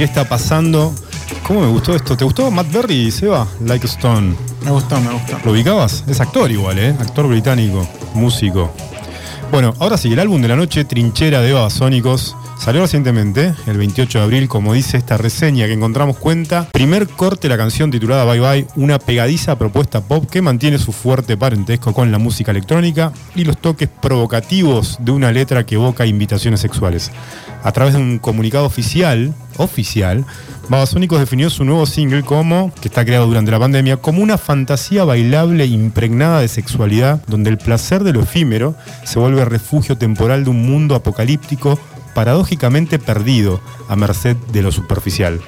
Qué 0.00 0.04
está 0.04 0.26
pasando. 0.26 0.94
¿Cómo 1.46 1.60
me 1.60 1.66
gustó 1.66 1.94
esto? 1.94 2.16
¿Te 2.16 2.24
gustó 2.24 2.50
Matt 2.50 2.72
Berry, 2.72 3.10
Seba? 3.10 3.46
Like 3.66 3.86
a 3.86 3.90
Stone. 3.90 4.34
Me 4.64 4.70
gustó, 4.70 4.98
me 4.98 5.12
gustó. 5.12 5.38
¿Lo 5.44 5.52
ubicabas? 5.52 6.04
Es 6.08 6.22
actor 6.22 6.50
igual, 6.50 6.78
¿eh? 6.78 6.96
Actor 6.98 7.28
británico, 7.28 7.86
músico. 8.14 8.72
Bueno, 9.52 9.74
ahora 9.78 9.98
sí, 9.98 10.10
el 10.10 10.18
álbum 10.18 10.40
de 10.40 10.48
la 10.48 10.56
noche, 10.56 10.86
Trinchera 10.86 11.42
de 11.42 11.52
Babasónicos, 11.52 12.34
salió 12.58 12.80
recientemente, 12.80 13.52
el 13.66 13.76
28 13.76 14.20
de 14.20 14.24
abril, 14.24 14.48
como 14.48 14.72
dice 14.72 14.96
esta 14.96 15.18
reseña 15.18 15.66
que 15.66 15.74
encontramos 15.74 16.16
cuenta. 16.16 16.66
Primer 16.72 17.06
corte 17.06 17.50
la 17.50 17.58
canción 17.58 17.90
titulada 17.90 18.24
Bye 18.24 18.40
Bye, 18.40 18.66
una 18.76 18.98
pegadiza 18.98 19.58
propuesta 19.58 20.00
pop 20.00 20.30
que 20.30 20.40
mantiene 20.40 20.78
su 20.78 20.92
fuerte 20.92 21.36
parentesco 21.36 21.92
con 21.92 22.10
la 22.10 22.16
música 22.16 22.52
electrónica 22.52 23.12
y 23.34 23.44
los 23.44 23.58
toques 23.58 23.90
provocativos 24.00 24.96
de 25.00 25.12
una 25.12 25.30
letra 25.30 25.66
que 25.66 25.74
evoca 25.74 26.06
invitaciones 26.06 26.60
sexuales. 26.60 27.10
A 27.62 27.72
través 27.72 27.92
de 27.92 28.00
un 28.00 28.18
comunicado 28.18 28.64
oficial, 28.64 29.34
oficial, 29.62 30.24
Babasónicos 30.68 31.18
definió 31.18 31.50
su 31.50 31.64
nuevo 31.64 31.84
single 31.84 32.22
como, 32.22 32.72
que 32.80 32.88
está 32.88 33.04
creado 33.04 33.26
durante 33.26 33.50
la 33.50 33.58
pandemia, 33.58 33.96
como 33.96 34.22
una 34.22 34.38
fantasía 34.38 35.04
bailable 35.04 35.66
impregnada 35.66 36.40
de 36.40 36.48
sexualidad, 36.48 37.22
donde 37.26 37.50
el 37.50 37.58
placer 37.58 38.04
de 38.04 38.12
lo 38.12 38.22
efímero 38.22 38.76
se 39.04 39.18
vuelve 39.18 39.44
refugio 39.44 39.98
temporal 39.98 40.44
de 40.44 40.50
un 40.50 40.64
mundo 40.64 40.94
apocalíptico 40.94 41.78
paradójicamente 42.14 42.98
perdido 42.98 43.60
a 43.88 43.96
merced 43.96 44.36
de 44.52 44.62
lo 44.62 44.70
superficial. 44.70 45.40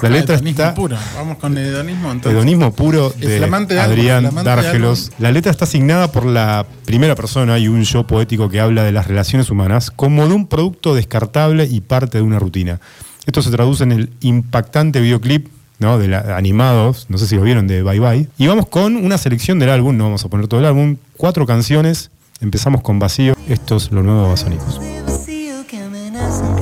La 0.00 0.10
letra 0.10 0.34
Hedonismo 0.34 0.62
está 0.62 0.74
puro. 0.74 0.96
Vamos 1.14 1.38
con 1.38 1.56
el 1.56 1.66
hedonismo 1.66 2.12
entonces. 2.12 2.32
Hedonismo 2.32 2.74
puro 2.74 3.10
de 3.10 3.78
Adrián 3.80 4.30
Dárgelos. 4.44 5.12
La 5.18 5.32
letra 5.32 5.50
está 5.50 5.64
asignada 5.64 6.12
por 6.12 6.26
la 6.26 6.66
primera 6.84 7.14
persona 7.14 7.58
y 7.58 7.68
un 7.68 7.82
yo 7.84 8.06
poético 8.06 8.48
que 8.48 8.60
habla 8.60 8.82
de 8.82 8.92
las 8.92 9.06
relaciones 9.06 9.50
humanas 9.50 9.90
como 9.90 10.26
de 10.28 10.34
un 10.34 10.46
producto 10.46 10.94
descartable 10.94 11.64
y 11.64 11.80
parte 11.80 12.18
de 12.18 12.22
una 12.22 12.38
rutina. 12.38 12.80
Esto 13.26 13.42
se 13.42 13.50
traduce 13.50 13.82
en 13.84 13.92
el 13.92 14.10
impactante 14.20 15.00
videoclip 15.00 15.48
¿no? 15.78 15.98
de 15.98 16.08
la- 16.08 16.36
animados, 16.36 17.06
no 17.08 17.18
sé 17.18 17.26
si 17.26 17.36
lo 17.36 17.42
vieron, 17.42 17.66
de 17.66 17.82
Bye 17.82 18.00
Bye. 18.00 18.28
Y 18.38 18.46
vamos 18.46 18.66
con 18.66 18.96
una 18.96 19.18
selección 19.18 19.58
del 19.58 19.70
álbum, 19.70 19.96
no 19.96 20.04
vamos 20.04 20.24
a 20.24 20.28
poner 20.28 20.46
todo 20.48 20.60
el 20.60 20.66
álbum, 20.66 20.96
cuatro 21.16 21.46
canciones. 21.46 22.10
Empezamos 22.40 22.82
con 22.82 22.98
Vacío, 22.98 23.34
esto 23.48 23.76
es 23.76 23.90
lo 23.92 24.02
nuevo 24.02 24.28
de 24.28 24.34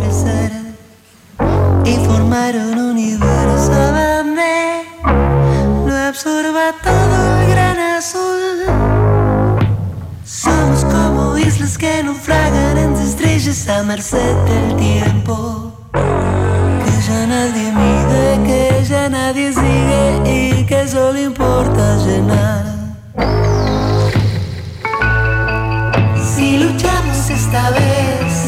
crecer 0.00 0.52
y 1.84 1.96
formar 2.06 2.54
un 2.56 2.78
universo 2.78 3.72
donde 3.72 4.82
lo 5.86 5.96
absorba 5.96 6.72
todo 6.82 7.40
el 7.42 7.48
gran 7.50 7.78
azul. 7.78 8.40
Somos 10.24 10.84
como 10.84 11.36
islas 11.38 11.76
que 11.78 12.02
naufragan 12.02 12.78
entre 12.78 13.04
estrellas 13.04 13.68
a 13.68 13.82
merced 13.82 14.34
del 14.44 14.76
tiempo. 14.76 15.71
Y 19.34 20.64
que 20.66 20.86
solo 20.86 21.18
importa 21.18 21.96
llenar. 22.04 22.64
Si 26.34 26.58
luchamos 26.58 27.30
esta 27.30 27.70
vez, 27.70 28.46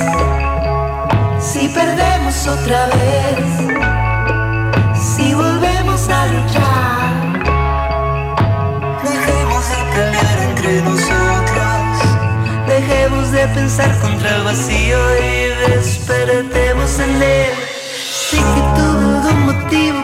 si 1.40 1.68
perdemos 1.68 2.46
otra 2.46 2.86
vez, 2.88 3.46
si 4.94 5.32
volvemos 5.32 6.06
a 6.10 6.26
luchar, 6.26 7.32
dejemos 9.04 9.64
de 9.70 9.76
pelear 9.94 10.38
entre 10.50 10.82
nosotros, 10.82 11.96
dejemos 12.66 13.32
de 13.32 13.48
pensar 13.48 13.98
contra 14.00 14.36
el 14.36 14.44
vacío 14.44 14.98
y 15.16 15.70
despertemos 15.70 16.98
en 16.98 17.22
él. 17.22 17.54
Sé 18.30 18.36
que 18.36 18.62
tuve 18.76 19.04
algún 19.16 19.46
motivo 19.46 20.03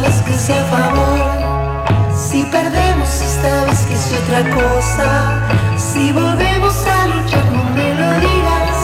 vez 0.00 0.22
que 0.22 0.34
sea 0.34 0.64
favor. 0.64 1.20
Si 2.16 2.42
perdemos 2.44 3.08
esta 3.20 3.64
vez 3.64 3.80
que 3.80 3.96
sea 3.96 4.18
otra 4.20 4.42
cosa. 4.54 5.06
Si 5.76 6.12
volvemos 6.12 6.74
a 6.86 7.06
luchar, 7.06 7.44
no 7.52 7.64
me 7.74 7.94
lo 7.94 8.10
digas. 8.20 8.78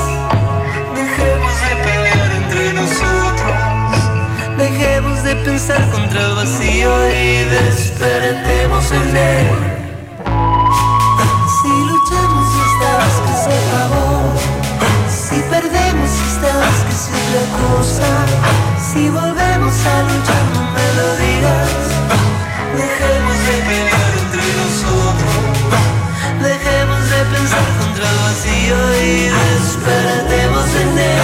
Dejemos 0.94 1.54
de 1.64 1.72
pelear 1.84 2.30
entre 2.42 2.72
nosotros. 2.72 3.56
Dejemos 4.58 5.22
de 5.22 5.36
pensar 5.36 5.90
contra 5.90 6.20
el 6.26 6.34
vacío 6.34 6.90
y 7.10 7.44
despertemos 7.44 8.92
en 8.92 9.16
él. 9.16 9.48
Si 11.56 11.68
luchamos 11.68 12.46
esta 12.66 12.90
vez 13.00 13.16
que 13.26 13.34
sea 13.44 13.62
favor. 13.72 14.26
Si 15.08 15.36
perdemos 15.50 16.10
esta 16.30 16.50
vez 16.62 16.78
que 16.86 16.94
sea 17.04 17.16
otra 17.24 17.44
cosa. 17.60 18.10
Si 18.92 19.08
volvemos 19.10 19.74
a 19.86 20.02
luchar, 20.02 20.65
Dejemos 22.76 23.38
de 23.46 23.56
pelear 23.68 24.12
entre 24.22 24.46
nosotros. 24.60 25.34
Dejemos 26.40 27.02
de 27.10 27.20
pensar 27.36 27.68
contra 27.80 28.08
vacío 28.22 28.78
y 29.04 29.28
despertemos 29.28 30.68
en 30.74 30.98
él. 30.98 31.15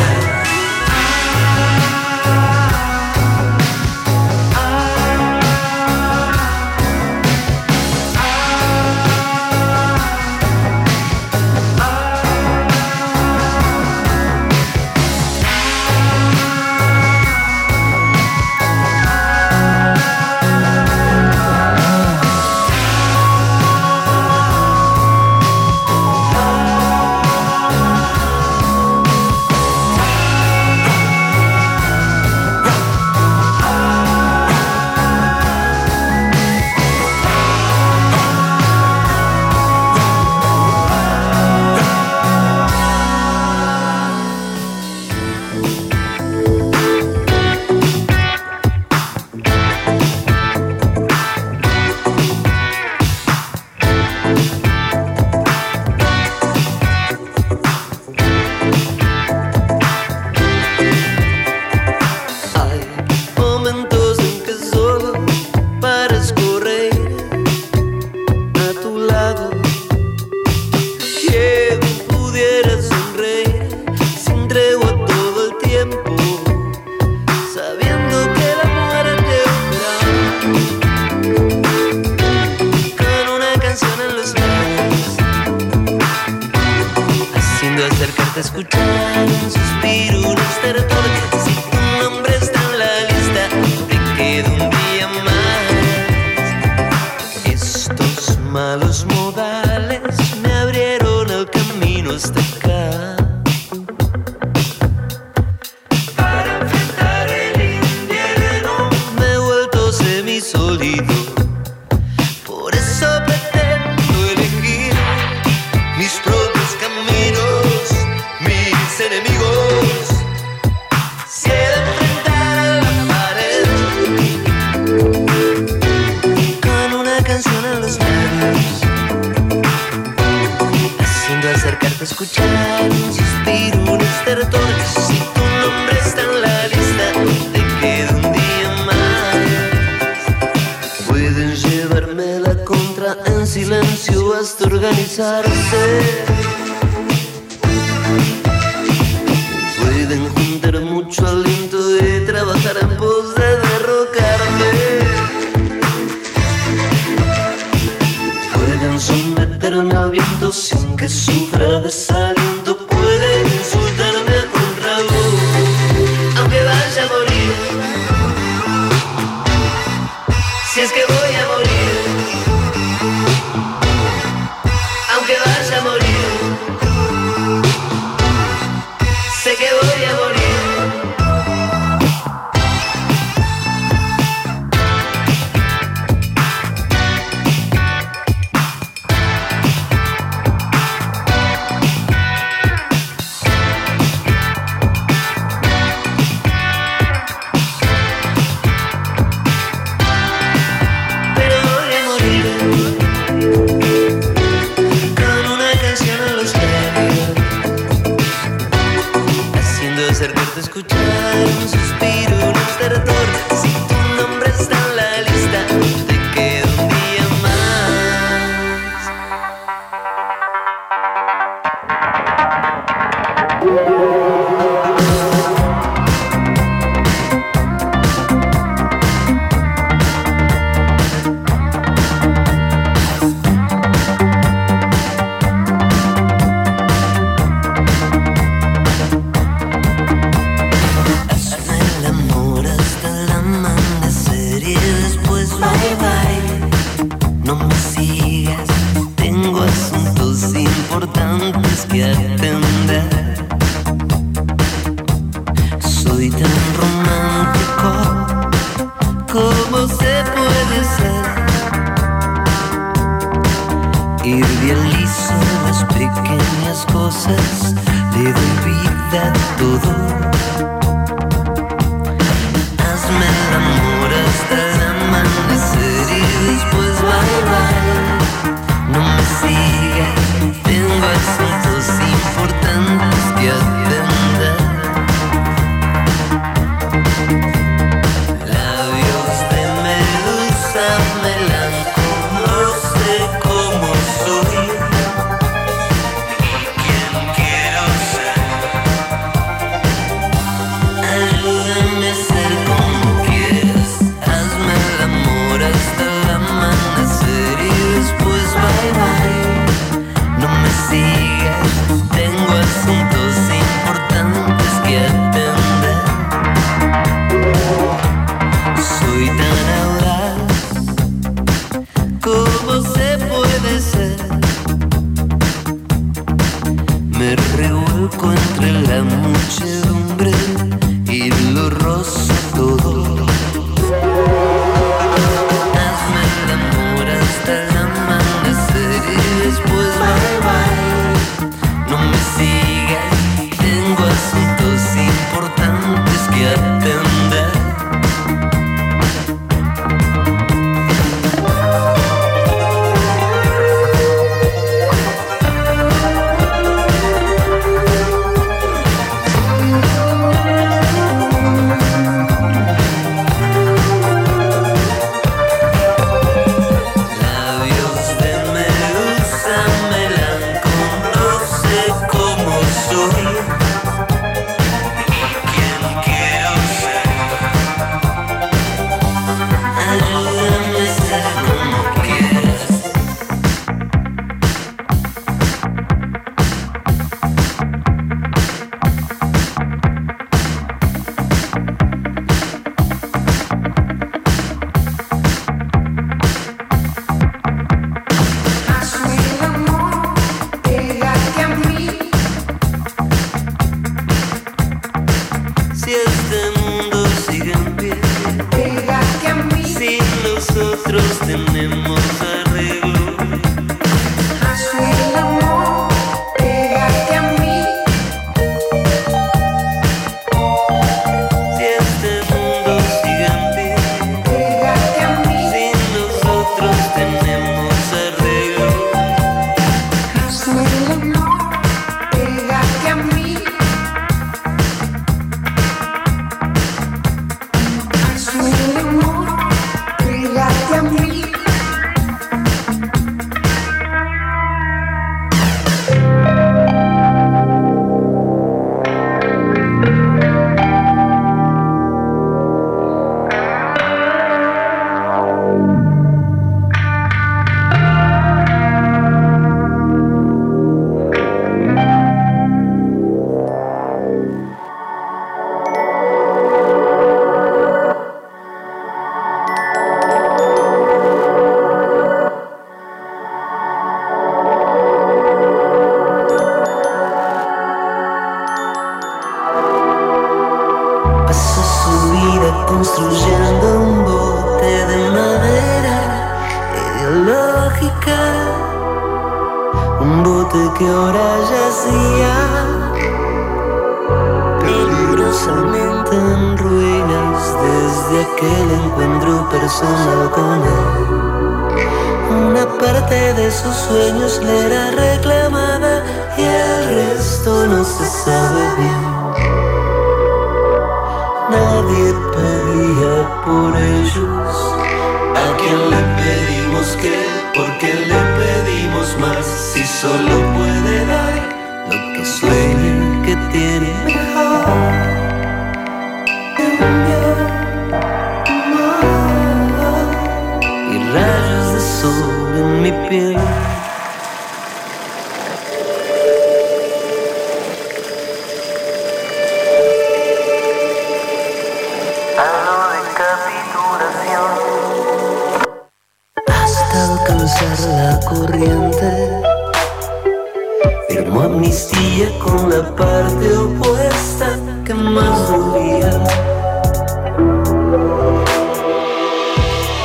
firmó 551.08 551.42
amnistía 551.42 552.28
con 552.38 552.70
la 552.70 552.94
parte 552.94 553.56
opuesta 553.56 554.56
que 554.84 554.94
más 554.94 555.48
dolía. 555.48 556.10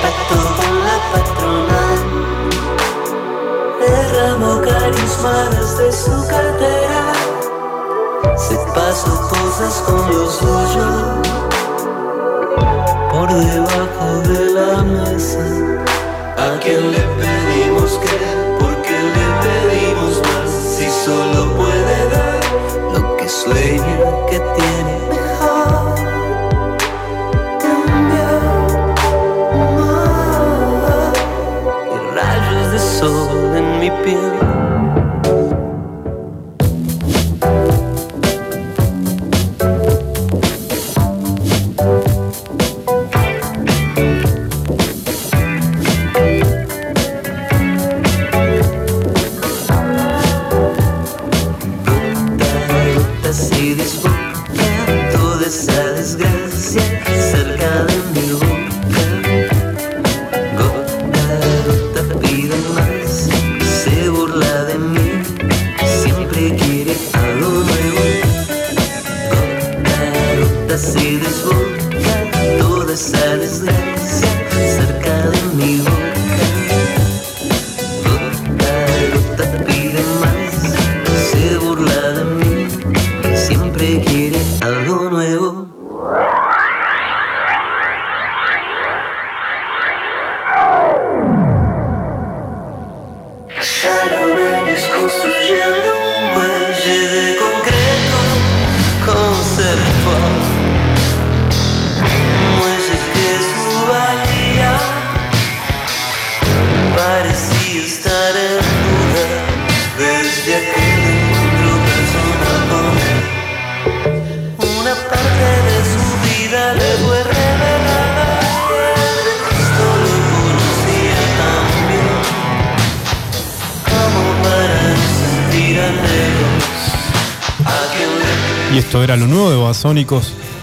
Pacto 0.02 0.38
con 0.58 0.74
la 0.88 0.98
patronal, 1.12 2.00
derramó 3.80 4.62
carismas 4.62 5.78
de 5.78 5.92
su 5.92 6.28
cartera, 6.28 7.14
se 8.36 8.56
pasó 8.74 9.30
cosas 9.30 9.84
con 9.86 10.02
lo 10.10 10.30
suyo 10.30 10.90
por 13.12 13.28
debajo 13.34 14.08
de 14.28 14.40
la 14.52 14.84
mesa. 14.84 15.68
I 16.40 16.60
le 16.60 16.82
live 16.82 17.37
lo 23.54 24.26
que 24.26 24.40
tiene. 24.40 24.94
Mejor 25.10 25.96
cambiar 27.60 28.44
más. 29.76 31.14
Y 31.94 31.96
rayos 32.16 32.72
de 32.72 32.80
sol 32.80 33.56
en 33.56 33.80
mi 33.80 33.90
piel. 34.04 34.47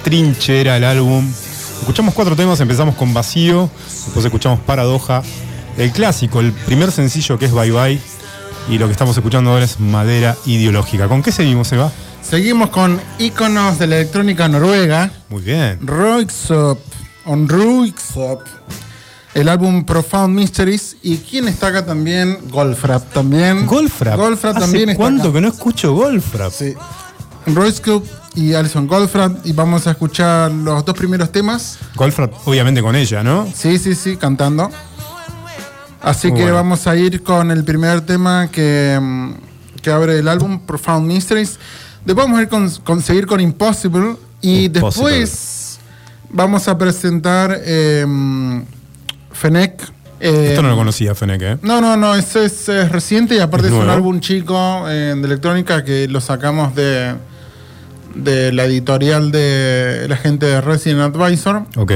Trinchera, 0.03 0.77
el 0.77 0.85
álbum. 0.85 1.27
Escuchamos 1.81 2.15
cuatro 2.15 2.37
temas, 2.37 2.61
empezamos 2.61 2.95
con 2.95 3.15
Vacío, 3.15 3.71
después 4.05 4.25
escuchamos 4.25 4.61
Paradoja, 4.61 5.23
el 5.77 5.91
clásico, 5.93 6.41
el 6.41 6.53
primer 6.53 6.93
sencillo 6.93 7.39
que 7.39 7.47
es 7.47 7.53
Bye 7.53 7.71
Bye, 7.71 8.01
y 8.69 8.79
lo 8.79 8.87
que 8.87 8.93
estamos 8.93 9.17
escuchando 9.17 9.51
ahora 9.51 9.65
es 9.65 9.81
Madera 9.81 10.37
Ideológica. 10.47 11.09
¿Con 11.09 11.23
qué 11.23 11.33
seguimos, 11.33 11.73
Eva? 11.73 11.91
Seguimos 12.23 12.71
con 12.71 13.01
íconos 13.19 13.79
de 13.79 13.87
la 13.87 13.97
electrónica 13.97 14.49
noruega. 14.49 15.11
Muy 15.29 15.43
bien. 15.43 15.79
Roixop, 15.87 16.79
on 17.27 17.49
Roixop, 17.49 18.43
el 19.35 19.49
álbum 19.49 19.85
Profound 19.85 20.35
Mysteries. 20.35 20.97
¿Y 21.03 21.19
quién 21.19 21.49
está 21.49 21.69
acá 21.69 21.85
también? 21.85 22.39
Golfrap 22.51 23.13
también. 23.13 23.67
Golfrap. 23.67 24.17
Golfrap 24.17 24.57
¿Hace 24.57 24.67
también 24.67 24.91
está 24.91 24.99
cuánto 24.99 25.25
acá. 25.25 25.33
que 25.33 25.41
no 25.41 25.49
escucho 25.49 25.93
Golfrap? 25.95 26.53
Sí. 26.53 26.75
Roixop 27.47 28.05
y 28.35 28.55
Alison 28.55 28.87
Goldfrapp. 28.87 29.45
Y 29.47 29.53
vamos 29.53 29.87
a 29.87 29.93
escuchar 29.93 30.51
los 30.51 30.85
dos 30.85 30.97
primeros 30.97 31.31
temas. 31.33 31.79
Golfrap, 31.95 32.33
obviamente 32.47 32.81
con 32.83 32.95
ella, 32.97 33.23
¿no? 33.23 33.47
Sí, 33.55 33.79
sí, 33.79 33.95
sí, 33.95 34.17
cantando. 34.17 34.71
Así 36.01 36.29
Muy 36.29 36.37
que 36.37 36.43
bueno. 36.45 36.57
vamos 36.57 36.87
a 36.87 36.97
ir 36.97 37.23
con 37.23 37.51
el 37.51 37.65
primer 37.65 38.03
tema 38.03 38.49
que, 38.51 38.99
mm, 39.01 39.33
que 39.81 39.91
abre 39.91 40.19
el 40.19 40.29
álbum, 40.29 40.61
Profound 40.61 41.07
Mysteries. 41.07 41.59
Después 42.05 42.27
vamos 42.27 42.39
a 42.39 42.43
ir 42.43 42.49
con, 42.49 42.69
con- 42.85 43.01
seguir 43.01 43.27
con 43.27 43.41
Impossible. 43.41 44.17
Y 44.43 44.67
Impossible. 44.67 45.21
después 45.21 45.79
vamos 46.29 46.69
a 46.69 46.77
presentar 46.77 47.59
eh, 47.65 48.05
Fennec. 49.33 49.81
eh, 50.21 50.49
Esto 50.51 50.61
no 50.63 50.69
lo 50.69 50.77
conocía, 50.77 51.15
Fennec, 51.15 51.43
¿eh? 51.43 51.59
No, 51.63 51.81
no, 51.81 51.97
no, 51.97 52.15
eso 52.15 52.41
es, 52.43 52.69
eh, 52.69 52.87
reciente 52.89 53.37
y 53.37 53.39
aparte 53.39 53.69
¿Es 53.69 53.73
es, 53.73 53.79
un 53.79 53.89
álbum 53.89 54.21
chico 54.21 54.85
eh, 54.89 55.15
de 55.17 55.25
electrónica 55.25 55.83
que 55.85 56.07
lo 56.09 56.21
sacamos 56.21 56.75
de, 56.75 57.15
de 58.15 58.53
la 58.53 58.65
editorial 58.65 59.31
de 59.33 60.07
la 60.09 60.17
gente 60.17 60.47
de 60.47 60.61
Resident 60.61 61.01
Advisor. 61.17 61.63
Ok. 61.77 61.93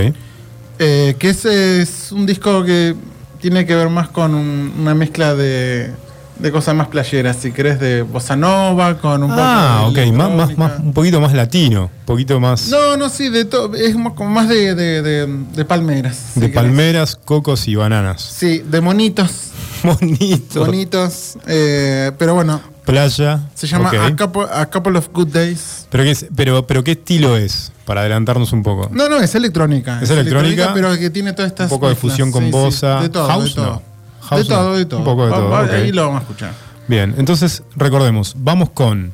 Eh, 0.81 1.17
que 1.19 1.31
es, 1.31 1.45
es 1.45 2.13
un 2.13 2.25
disco 2.27 2.63
que 2.65 2.95
tiene 3.41 3.67
que 3.67 3.75
ver 3.75 3.89
más 3.89 4.09
con 4.09 4.35
un- 4.35 4.73
una 4.81 4.95
mezcla 4.95 5.35
de, 5.35 5.91
de 6.39 6.53
cosas 6.53 6.75
más 6.77 6.87
playeras, 6.89 7.37
si 7.37 7.51
querés, 7.51 7.81
de 7.81 8.03
bossa 8.03 8.37
nova, 8.37 8.97
con 8.99 9.25
un 9.25 9.31
Ah, 9.33 9.83
poco 9.87 9.95
de 10.01 10.09
ok, 10.11 10.15
más, 10.15 10.31
más, 10.31 10.57
más, 10.59 10.79
un 10.81 10.93
poquito 10.93 11.21
más 11.21 11.33
latino, 11.35 11.85
un 12.01 12.05
poquito 12.07 12.39
más 12.39 12.69
No, 12.69 12.97
no, 12.97 13.09
sí, 13.09 13.29
de 13.29 13.45
todo, 13.45 13.75
es 13.75 13.97
mo- 13.97 14.15
como 14.15 14.31
más 14.31 14.49
de, 14.49 14.75
de, 14.77 15.03
de- 15.03 15.27
de 15.53 15.65
palmeras. 15.65 16.17
si 16.35 16.41
de 16.41 16.47
querés. 16.51 16.55
palmeras, 16.63 17.17
cocos 17.25 17.67
y 17.67 17.75
bananas. 17.75 18.23
Sí, 18.23 18.63
de 18.65 18.81
monitos, 18.81 19.51
Bonito. 19.83 20.61
bonitos, 20.65 21.39
eh, 21.49 22.13
pero 22.19 22.35
bueno, 22.35 22.61
Playa. 22.93 23.41
se 23.55 23.67
llama 23.67 23.91
a, 23.91 24.17
couple, 24.17 24.43
A 24.53 24.67
Couple 24.67 24.99
of 24.99 25.09
Good 25.13 25.29
Days. 25.29 25.87
Pero, 25.91 26.05
qué 26.05 26.11
es- 26.11 26.27
pero, 26.35 26.67
pero 26.67 26.83
¿qué 26.85 26.93
estilo 26.93 27.37
es? 27.37 27.73
Para 27.85 28.01
adelantarnos 28.03 28.53
un 28.53 28.63
poco. 28.63 28.89
No, 28.93 29.09
no, 29.09 29.19
es 29.21 29.35
electrónica. 29.35 30.01
Es 30.03 30.11
electrónica, 30.11 30.73
pero 30.75 30.97
que 30.99 31.11
tiene 31.11 31.33
todas 31.33 31.51
estas. 31.53 31.71
un 31.71 31.79
poco 31.79 31.89
de 31.89 31.95
fusión 31.97 32.31
con 32.31 32.43
sí, 32.45 32.49
sí, 32.49 32.53
bossa. 32.53 33.01
de 33.01 33.09
todo, 33.09 33.27
House, 33.29 33.45
de 33.51 33.55
todo. 33.55 33.67
no. 33.67 33.83
House, 34.27 34.43
de 34.43 34.49
todo, 34.55 34.77
de 34.77 34.85
todo. 34.85 34.99
Un 35.01 35.05
poco 35.05 35.25
de 35.27 35.33
todo, 35.33 35.49
va- 35.49 35.63
ok. 35.63 35.71
Ahí 35.73 35.93
lo 35.93 36.03
vamos 36.03 36.19
a 36.19 36.23
escuchar. 36.23 36.53
Bien, 36.87 37.15
entonces 37.19 37.63
recordemos, 37.77 38.35
vamos 38.39 38.71
con 38.71 39.13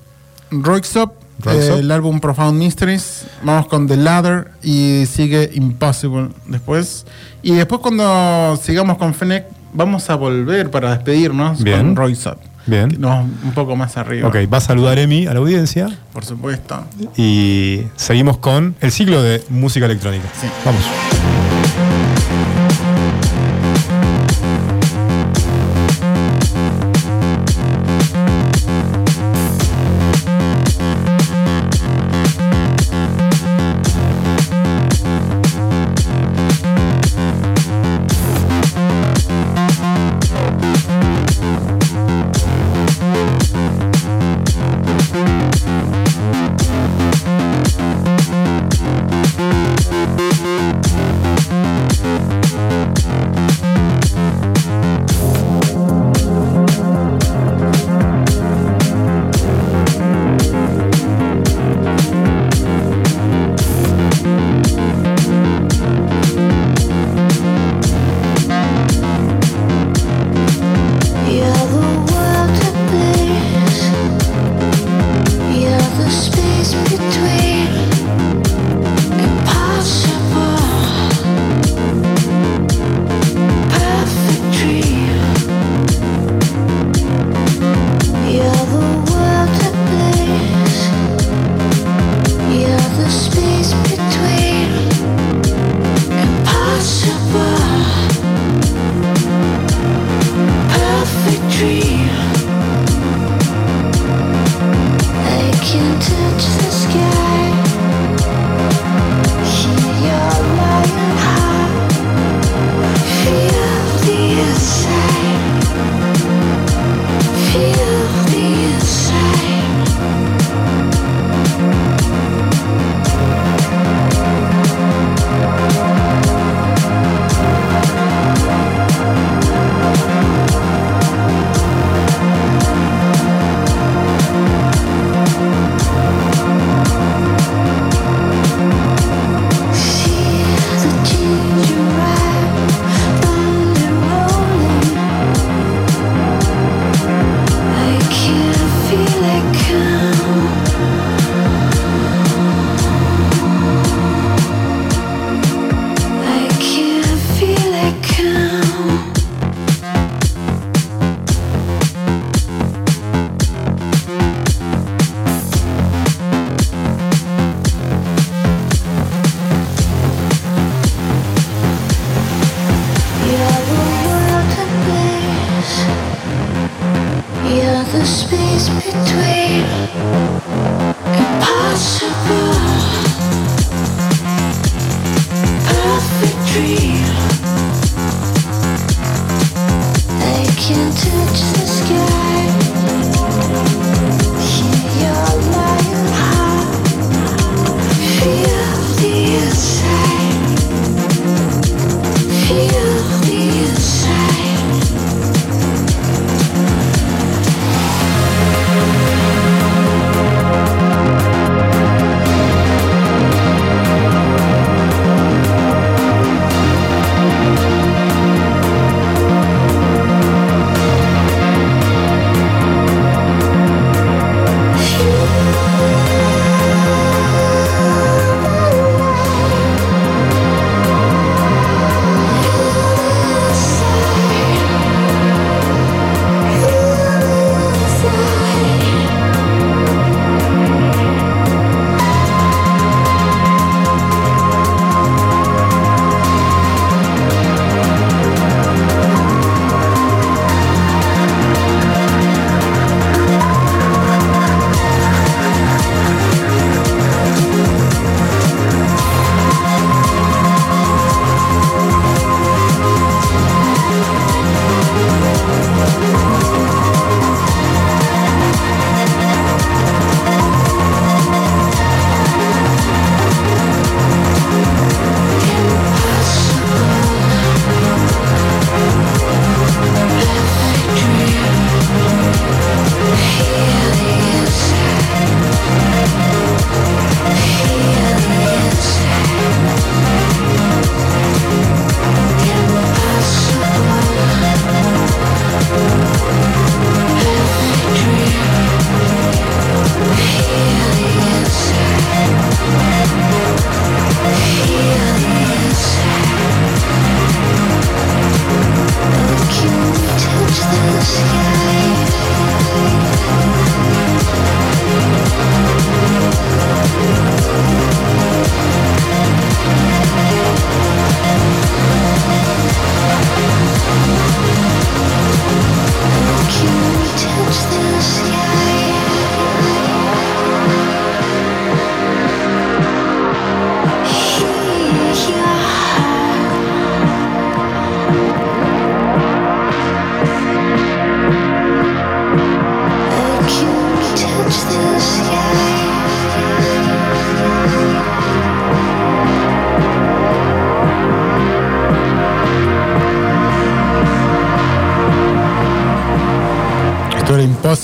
Roixop. 0.51 1.12
eh, 1.47 1.77
el 1.79 1.91
álbum 1.91 2.20
Profound 2.20 2.59
Mysteries. 2.59 3.27
Vamos 3.43 3.66
con 3.66 3.87
The 3.89 3.97
Ladder 3.97 4.53
y 4.62 5.05
sigue 5.07 5.51
Impossible 5.55 6.29
después. 6.47 7.05
Y 7.43 7.53
después, 7.53 7.81
cuando 7.81 8.59
sigamos 8.62 8.97
con 8.99 9.12
Fennec, 9.14 9.47
vamos 9.72 10.09
a 10.11 10.14
volver 10.14 10.70
para 10.70 10.91
despedirnos 10.95 11.62
Bien. 11.62 11.79
con 11.79 11.97
Roixop. 11.97 12.39
Bien. 12.66 12.94
No, 12.98 13.20
un 13.44 13.52
poco 13.52 13.76
más 13.76 13.96
arriba. 13.96 14.28
Ok, 14.28 14.36
va 14.52 14.58
a 14.58 14.60
saludar 14.60 14.98
Emi 14.98 15.26
a 15.26 15.34
la 15.34 15.40
audiencia 15.40 15.88
Por 16.12 16.24
supuesto. 16.24 16.84
y 17.16 17.82
seguimos 17.96 18.38
con 18.38 18.74
el 18.80 18.90
ciclo 18.90 19.22
de 19.22 19.42
música 19.50 19.86
electrónica. 19.86 20.28
Sí. 20.40 20.46
Vamos. 20.64 20.82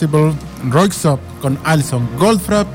Impossible, 0.00 0.34
Roixop 0.70 1.20
con 1.40 1.58
Alison 1.64 2.08
Goldfrapp. 2.18 2.66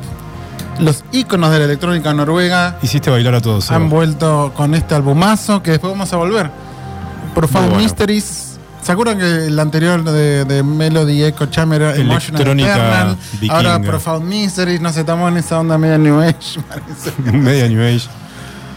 Los 0.80 1.04
íconos 1.12 1.52
de 1.52 1.60
la 1.60 1.66
electrónica 1.66 2.14
noruega 2.14 2.78
Hiciste 2.82 3.10
bailar 3.10 3.36
a 3.36 3.42
todos. 3.42 3.66
Seba. 3.66 3.78
han 3.78 3.90
vuelto 3.90 4.52
con 4.56 4.76
este 4.76 4.94
albumazo 4.94 5.64
que 5.64 5.72
después 5.72 5.92
vamos 5.92 6.12
a 6.12 6.18
volver. 6.18 6.52
Profound 7.34 7.70
bueno. 7.70 7.84
Mysteries 7.84 8.56
¿Se 8.86 8.92
acuerdan 8.92 9.18
que 9.18 9.48
el 9.48 9.60
anterior 9.60 10.04
de, 10.04 10.46
de 10.46 10.62
Melody 10.62 11.24
Echo 11.24 11.48
Chamber 11.48 11.82
era 11.82 11.96
Emotional 11.96 12.42
Electrónica 12.42 12.76
Eternal? 12.76 13.18
Ahora 13.50 13.82
Profound 13.82 14.26
Mystery, 14.26 14.78
no 14.78 14.94
sé, 14.94 15.00
estamos 15.00 15.32
en 15.32 15.38
esa 15.38 15.60
onda 15.60 15.76
media 15.80 15.98
New 15.98 16.22
Age, 16.22 16.62
parece. 16.70 17.12
Media 17.32 17.68
New 17.68 17.82
Age. 17.82 18.08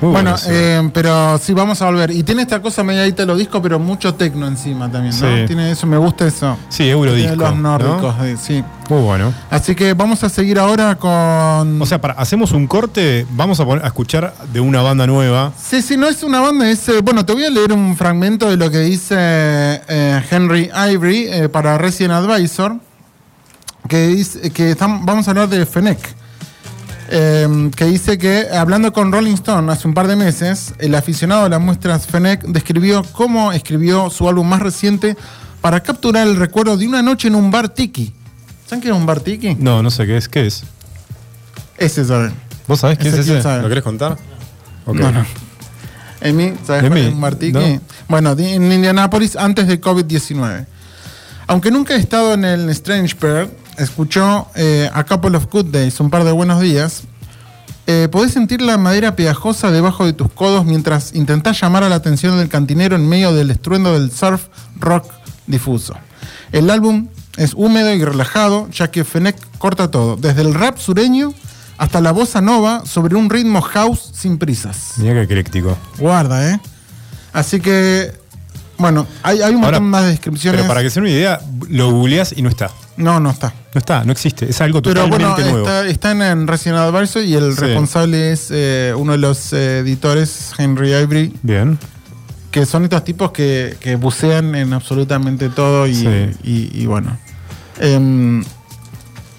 Muy 0.00 0.12
Bueno, 0.12 0.36
eh, 0.46 0.88
pero 0.94 1.38
sí, 1.38 1.52
vamos 1.52 1.82
a 1.82 1.86
volver. 1.86 2.12
Y 2.12 2.22
tiene 2.22 2.42
esta 2.42 2.62
cosa 2.62 2.84
media 2.84 3.04
lo 3.26 3.36
disco, 3.36 3.60
pero 3.60 3.78
mucho 3.80 4.14
tecno 4.14 4.46
encima 4.46 4.90
también, 4.90 5.12
¿no? 5.20 5.26
Sí. 5.26 5.44
Tiene 5.46 5.72
eso, 5.72 5.86
me 5.88 5.96
gusta 5.96 6.26
eso. 6.26 6.56
sí, 6.68 6.88
Eurodisco. 6.88 7.34
Los 7.34 7.56
¿no? 7.56 7.78
nórdicos, 7.78 8.14
eh, 8.22 8.36
sí. 8.40 8.62
Muy 8.88 9.02
bueno. 9.02 9.34
Así 9.50 9.74
que 9.74 9.94
vamos 9.94 10.22
a 10.22 10.28
seguir 10.28 10.58
ahora 10.58 10.94
con... 10.96 11.82
O 11.82 11.86
sea, 11.86 12.00
para, 12.00 12.14
hacemos 12.14 12.52
un 12.52 12.66
corte, 12.68 13.26
vamos 13.30 13.58
a, 13.60 13.64
poner, 13.64 13.84
a 13.84 13.88
escuchar 13.88 14.32
de 14.52 14.60
una 14.60 14.82
banda 14.82 15.06
nueva. 15.06 15.52
Sí, 15.60 15.82
sí, 15.82 15.96
no 15.96 16.06
es 16.06 16.22
una 16.22 16.40
banda, 16.40 16.70
es... 16.70 16.88
eh, 16.88 17.00
bueno, 17.02 17.26
te 17.26 17.32
voy 17.32 17.44
a 17.44 17.50
leer 17.50 17.72
un 17.72 17.96
fragmento 17.96 18.48
de 18.48 18.56
lo 18.56 18.70
que 18.70 18.78
dice 18.78 19.16
eh, 19.18 20.22
Henry 20.30 20.70
Ivory 20.92 21.48
para 21.52 21.76
Resident 21.76 22.14
Advisor, 22.14 22.76
que 23.88 24.06
dice 24.08 24.50
que 24.52 24.70
estamos- 24.70 25.04
vamos 25.04 25.26
a 25.26 25.32
hablar 25.32 25.48
de 25.48 25.66
Fennec. 25.66 26.17
Eh, 27.08 27.70
que 27.74 27.84
dice 27.86 28.18
que, 28.18 28.46
hablando 28.52 28.92
con 28.92 29.12
Rolling 29.12 29.34
Stone 29.34 29.70
hace 29.72 29.88
un 29.88 29.94
par 29.94 30.06
de 30.06 30.16
meses, 30.16 30.74
el 30.78 30.94
aficionado 30.94 31.44
de 31.44 31.50
las 31.50 31.60
muestras 31.60 32.06
Fennec 32.06 32.42
describió 32.44 33.02
cómo 33.12 33.52
escribió 33.52 34.10
su 34.10 34.28
álbum 34.28 34.46
más 34.48 34.60
reciente 34.60 35.16
para 35.60 35.82
capturar 35.82 36.26
el 36.26 36.36
recuerdo 36.36 36.76
de 36.76 36.86
una 36.86 37.02
noche 37.02 37.28
en 37.28 37.34
un 37.34 37.50
bar 37.50 37.68
tiki. 37.70 38.12
¿Saben 38.66 38.82
qué 38.82 38.88
es 38.88 38.94
un 38.94 39.06
bar 39.06 39.20
tiki? 39.20 39.54
No, 39.54 39.82
no 39.82 39.90
sé 39.90 40.06
qué 40.06 40.16
es. 40.16 40.28
¿Qué 40.28 40.46
es? 40.46 40.64
Ese, 41.78 42.04
¿saben? 42.04 42.32
¿Vos 42.66 42.80
sabés 42.80 42.98
qué 42.98 43.08
Ese 43.08 43.20
es 43.20 43.28
ese? 43.28 43.42
sabe. 43.42 43.62
¿Lo 43.62 43.68
querés 43.68 43.84
contar? 43.84 44.18
Ok. 44.84 44.96
No, 44.96 45.10
no. 45.10 45.24
Emi, 46.20 46.52
¿sabes 46.66 46.88
cuál 46.88 46.98
es 46.98 47.12
un 47.12 47.20
bar 47.20 47.36
tiki? 47.36 47.52
no. 47.52 47.80
Bueno, 48.08 48.32
en 48.38 48.70
Indianápolis 48.72 49.36
antes 49.36 49.66
de 49.66 49.80
COVID-19. 49.80 50.66
Aunque 51.46 51.70
nunca 51.70 51.94
he 51.94 51.98
estado 51.98 52.34
en 52.34 52.44
el 52.44 52.68
Strange 52.70 53.16
Bird, 53.20 53.48
escuchó 53.78 54.48
eh, 54.54 54.90
A 54.92 55.04
Couple 55.04 55.36
of 55.36 55.46
Good 55.50 55.66
Days, 55.66 55.98
un 56.00 56.10
par 56.10 56.24
de 56.24 56.32
buenos 56.32 56.60
días. 56.60 57.02
Eh, 57.86 58.08
podés 58.10 58.32
sentir 58.32 58.60
la 58.60 58.76
madera 58.76 59.16
pegajosa 59.16 59.70
debajo 59.70 60.04
de 60.04 60.12
tus 60.12 60.30
codos 60.30 60.66
mientras 60.66 61.14
intentás 61.14 61.58
llamar 61.60 61.84
a 61.84 61.88
la 61.88 61.94
atención 61.96 62.36
del 62.36 62.48
cantinero 62.48 62.96
en 62.96 63.08
medio 63.08 63.32
del 63.32 63.50
estruendo 63.50 63.98
del 63.98 64.10
surf 64.10 64.48
rock 64.78 65.10
difuso. 65.46 65.94
El 66.52 66.68
álbum 66.68 67.08
es 67.36 67.54
húmedo 67.54 67.94
y 67.94 68.04
relajado, 68.04 68.68
ya 68.70 68.90
que 68.90 69.04
Fennec 69.04 69.36
corta 69.58 69.90
todo, 69.90 70.16
desde 70.16 70.42
el 70.42 70.52
rap 70.52 70.76
sureño 70.76 71.32
hasta 71.78 72.00
la 72.00 72.12
bossa 72.12 72.40
nova 72.40 72.82
sobre 72.84 73.14
un 73.14 73.30
ritmo 73.30 73.62
house 73.62 74.10
sin 74.12 74.36
prisas. 74.36 74.94
Mirá 74.96 75.14
que 75.14 75.22
ecléctico. 75.22 75.78
Guarda, 75.98 76.50
¿eh? 76.50 76.60
Así 77.32 77.60
que, 77.60 78.12
bueno, 78.76 79.06
hay, 79.22 79.40
hay 79.40 79.54
un 79.54 79.64
Ahora, 79.64 79.78
montón 79.78 79.90
más 79.90 80.04
de 80.04 80.10
descripciones. 80.10 80.60
Pero 80.60 80.68
para 80.68 80.82
que 80.82 80.90
se 80.90 81.00
den 81.00 81.04
una 81.04 81.12
idea, 81.12 81.40
lo 81.68 81.92
googleás 81.92 82.34
y 82.36 82.42
no 82.42 82.48
está. 82.48 82.70
No, 82.98 83.18
no 83.20 83.30
está. 83.30 83.54
No 83.74 83.78
está, 83.78 84.04
no 84.04 84.12
existe. 84.12 84.50
Es 84.50 84.60
algo 84.60 84.82
Pero 84.82 85.04
totalmente 85.04 85.42
bueno, 85.42 85.50
nuevo. 85.50 85.66
está, 85.66 85.86
están 85.86 86.20
en 86.22 86.46
Resident 86.46 86.78
Advisor 86.78 87.22
y 87.24 87.34
el 87.34 87.54
Sí. 87.54 87.60
responsable 87.60 88.32
es 88.32 88.48
eh, 88.50 88.92
uno 88.96 89.12
de 89.12 89.18
los 89.18 89.52
eh, 89.52 89.78
editores, 89.78 90.50
Henry 90.58 90.92
Ivory, 90.94 91.32
Bien. 91.42 91.78
que 92.50 92.66
son 92.66 92.84
estos 92.84 93.04
tipos 93.04 93.30
que, 93.30 93.76
que 93.80 93.96
bucean 93.96 94.54
en 94.54 94.72
absolutamente 94.72 95.48
todo 95.48 95.86
y, 95.86 95.94
Sí. 95.94 96.08
y- 96.42 96.70
y 96.82 96.86
bueno. 96.86 97.16
Em, 97.78 98.42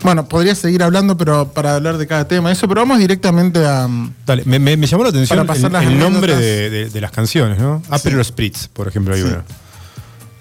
bueno, 0.02 0.30
podría 0.30 0.56
seguir 0.56 0.82
hablando, 0.82 1.18
pero 1.18 1.50
para 1.52 1.76
hablar 1.76 1.98
de 1.98 2.08
cada 2.08 2.26
tema, 2.26 2.50
eso, 2.54 2.66
pero 2.70 2.80
vamos 2.82 3.00
directamente 3.00 3.66
a. 3.66 3.90
Dale, 4.26 4.44
me, 4.46 4.58
me- 4.58 4.78
me 4.78 4.88
llamó 4.88 5.04
la 5.04 5.10
atención 5.10 5.40
el, 5.40 5.76
el 5.76 6.00
nombre 6.00 6.34
de, 6.38 6.70
de- 6.70 6.90
de 6.90 7.02
las 7.02 7.12
canciones, 7.12 7.60
¿no? 7.60 7.82
Aperol 7.90 8.24
Spritz, 8.24 8.70
por 8.70 8.88
ejemplo, 8.88 9.14
hay 9.14 9.22
Sí. 9.22 9.28
una. 9.28 9.44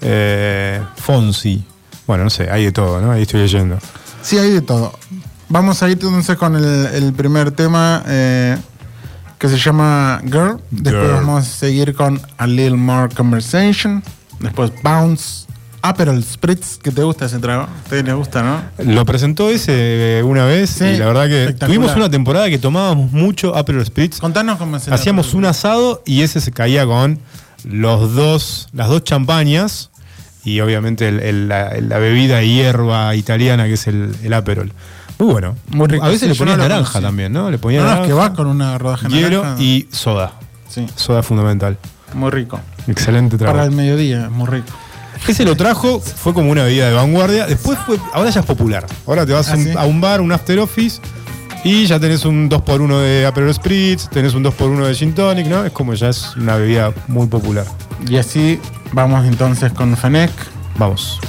Eh, 0.01 0.81
Fonsi. 0.97 1.65
Bueno, 2.09 2.25
no 2.25 2.31
sé, 2.31 2.51
hay 2.51 2.65
de 2.65 2.73
todo, 2.73 3.03
¿no? 3.03 3.13
Ahí 3.13 3.23
estoy 3.23 3.43
leyendo. 3.43 3.79
Sí, 4.23 4.39
hay 4.39 4.51
de 4.51 4.63
todo. 4.63 4.99
Vamos 5.51 5.83
a 5.83 5.89
ir 5.89 5.93
entonces 5.93 6.39
con 6.39 6.57
el, 6.57 6.65
el 6.87 7.13
primer 7.13 7.51
tema 7.51 8.03
eh, 8.07 8.57
que 9.39 9.47
se 9.47 9.59
llama 9.59 10.21
Girl. 10.25 10.59
Después 10.71 11.05
Girl. 11.05 11.15
vamos 11.17 11.47
a 11.47 11.51
seguir 11.51 11.95
con 11.95 12.19
A 12.39 12.47
Little 12.47 12.79
More 12.79 13.15
Conversation. 13.15 14.03
Después 14.41 14.73
Bounce. 14.83 15.47
Aperol 15.83 16.25
Spritz, 16.25 16.79
que 16.79 16.91
te 16.91 17.03
gusta 17.03 17.27
ese 17.27 17.39
trago. 17.39 17.63
A 17.63 17.83
ustedes 17.85 18.05
les 18.05 18.15
gusta, 18.15 18.43
¿no? 18.43 18.63
Lo 18.79 19.05
presentó 19.05 19.51
ese 19.51 20.19
eh, 20.19 20.23
una 20.23 20.45
vez 20.45 20.71
Sí, 20.71 20.85
y 20.85 20.97
la 20.97 21.07
verdad 21.07 21.29
que 21.29 21.53
tuvimos 21.53 21.95
una 21.95 22.11
temporada 22.11 22.49
que 22.49 22.59
tomábamos 22.59 23.13
mucho 23.13 23.55
Aperol 23.55 23.85
Spritz. 23.85 24.19
Contanos 24.19 24.57
cómo 24.57 24.79
es 24.79 24.87
el 24.87 24.95
Hacíamos 24.95 25.35
un 25.35 25.45
asado 25.45 26.03
y 26.07 26.23
ese 26.23 26.41
se 26.41 26.53
caía 26.53 26.85
con 26.87 27.21
los 27.65 28.15
dos, 28.15 28.69
las 28.73 28.89
dos 28.89 29.05
champañas 29.05 29.91
y 30.55 30.61
obviamente 30.61 31.09
el- 31.09 31.21
el- 31.21 31.49
la, 31.49 31.75
la 31.81 31.99
bebida 31.99 32.43
hierba 32.43 33.15
italiana 33.15 33.65
que 33.67 33.75
es 33.75 33.87
el, 33.87 34.15
el 34.23 34.33
Aperol. 34.33 34.73
Muy 35.19 35.33
bueno. 35.33 35.57
Muy 35.71 35.89
rico. 35.89 36.05
A 36.05 36.09
veces 36.09 36.37
Sí, 36.37 36.45
le 36.45 36.51
no 36.51 36.57
lo 36.57 36.63
naranja 36.69 37.01
también, 37.01 37.33
¿no? 37.33 37.51
Le 37.51 37.59
ponían 37.59 37.83
No, 37.83 37.89
no, 37.89 37.93
es 37.95 38.09
naranja, 38.09 38.09
que 38.25 38.31
va 38.31 38.35
con 38.37 38.47
una 38.47 38.79
rodaja 38.79 39.09
de 39.09 39.15
hielo 39.17 39.43
naranja. 39.43 39.63
y 39.63 39.89
soda. 39.91 40.33
Sí, 40.69 40.87
Soda 40.95 41.23
fundamental. 41.23 41.77
muy 42.15 42.31
rico. 42.31 42.61
Excelente 42.87 43.37
trabajo. 43.37 43.57
Para 43.59 43.69
el 43.69 43.75
mediodía, 43.75 44.25
es 44.27 44.31
muy 44.31 44.47
rico. 44.47 44.69
Ese 45.27 45.45
lo 45.45 45.57
trajo, 45.57 45.99
fue 46.01 46.33
como 46.33 46.51
una 46.53 46.63
bebida 46.63 46.89
de 46.89 46.95
vanguardia. 46.95 47.47
Después 47.47 47.77
fue, 47.85 47.99
ahora 48.15 48.31
ya 48.31 48.41
es 48.41 48.47
popular. 48.47 48.87
Ahora 49.07 49.27
te 49.27 49.33
vas 49.33 49.49
Ah, 49.49 49.55
a 49.55 49.57
un- 49.57 49.65
¿sí? 49.65 49.71
a 49.77 49.85
un 49.87 50.01
bar, 50.01 50.21
un 50.21 50.31
after 50.31 50.59
office, 50.61 51.01
y 51.65 51.87
ya 51.87 51.99
tenés 51.99 52.25
un 52.25 52.49
2x1 52.49 53.01
de 53.01 53.27
Aperol 53.27 53.53
Spritz, 53.53 54.09
tenés 54.09 54.35
un 54.35 54.45
2x1 54.45 54.87
de 54.87 54.95
Gin 54.95 55.15
Tonic, 55.15 55.47
¿no? 55.47 55.65
Es 55.65 55.73
como 55.73 55.95
ya 55.95 56.09
es 56.09 56.37
una 56.37 56.57
bebida 56.57 56.93
muy 57.09 57.27
popular. 57.27 57.67
Y 58.09 58.17
así 58.17 58.61
vamos 58.93 59.27
entonces 59.27 59.73
con 59.73 59.97
Fennec. 59.97 60.31
Vamos. 60.77 61.21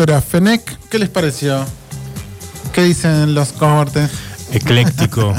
Esto 0.00 0.12
era 0.14 0.22
Fenec. 0.22 0.78
¿Qué 0.88 0.98
les 0.98 1.10
pareció? 1.10 1.62
¿Qué 2.72 2.84
dicen 2.84 3.34
los 3.34 3.52
cohortes? 3.52 4.10
Ecléctico. 4.50 5.34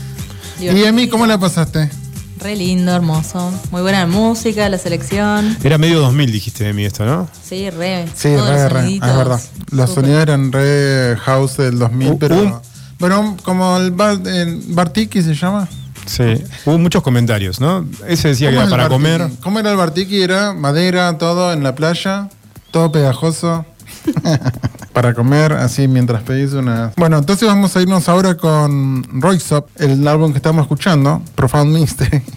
¿Y 0.60 0.84
a 0.86 0.92
mí 0.92 1.08
cómo 1.08 1.26
la 1.26 1.36
pasaste? 1.38 1.90
Re 2.38 2.56
lindo, 2.56 2.92
hermoso. 2.94 3.52
Muy 3.70 3.82
buena 3.82 4.06
música, 4.06 4.66
la 4.70 4.78
selección. 4.78 5.58
Era 5.62 5.76
medio 5.76 6.00
2000, 6.00 6.32
dijiste 6.32 6.64
de 6.64 6.72
mí 6.72 6.86
esto, 6.86 7.04
¿no? 7.04 7.28
Sí, 7.46 7.68
re. 7.68 8.06
Sí, 8.14 8.30
Todos 8.34 8.48
re, 8.48 8.62
los 8.62 8.72
re, 8.72 8.78
es 8.78 8.82
soniditos. 8.84 9.16
verdad. 9.18 9.40
Los 9.72 9.90
Súper. 9.90 10.04
sonidos 10.04 10.22
eran 10.22 10.52
re 10.52 11.16
house 11.20 11.56
del 11.58 11.78
2000, 11.78 12.08
Un- 12.12 12.18
pero... 12.18 12.36
un- 12.38 12.54
Bueno, 12.98 13.36
como 13.42 13.76
el, 13.76 13.90
Bar- 13.90 14.26
el 14.26 14.62
Bartiki 14.68 15.20
se 15.20 15.34
llama. 15.34 15.68
Sí. 16.06 16.42
Hubo 16.64 16.78
muchos 16.78 17.02
comentarios, 17.02 17.60
¿no? 17.60 17.86
Ese 18.06 18.28
decía 18.28 18.48
que 18.48 18.56
¿Cómo 18.56 18.62
era 18.62 18.64
es 18.64 18.70
para 18.70 18.88
Bartiki? 18.88 19.18
comer. 19.18 19.30
¿Cómo 19.42 19.58
era 19.60 19.70
el 19.70 19.76
Bartiki? 19.76 20.22
Era 20.22 20.54
madera, 20.54 21.18
todo 21.18 21.52
en 21.52 21.62
la 21.62 21.74
playa, 21.74 22.30
todo 22.70 22.90
pegajoso. 22.90 23.66
Para 24.92 25.14
comer, 25.14 25.52
así 25.52 25.86
mientras 25.88 26.22
pedís 26.22 26.52
una. 26.52 26.92
Bueno, 26.96 27.18
entonces 27.18 27.46
vamos 27.48 27.76
a 27.76 27.82
irnos 27.82 28.08
ahora 28.08 28.36
con 28.36 29.04
Royksop, 29.20 29.68
el 29.80 30.06
álbum 30.08 30.32
que 30.32 30.38
estamos 30.38 30.62
escuchando, 30.62 31.22
Profound 31.34 31.72
Mystery. 31.76 32.22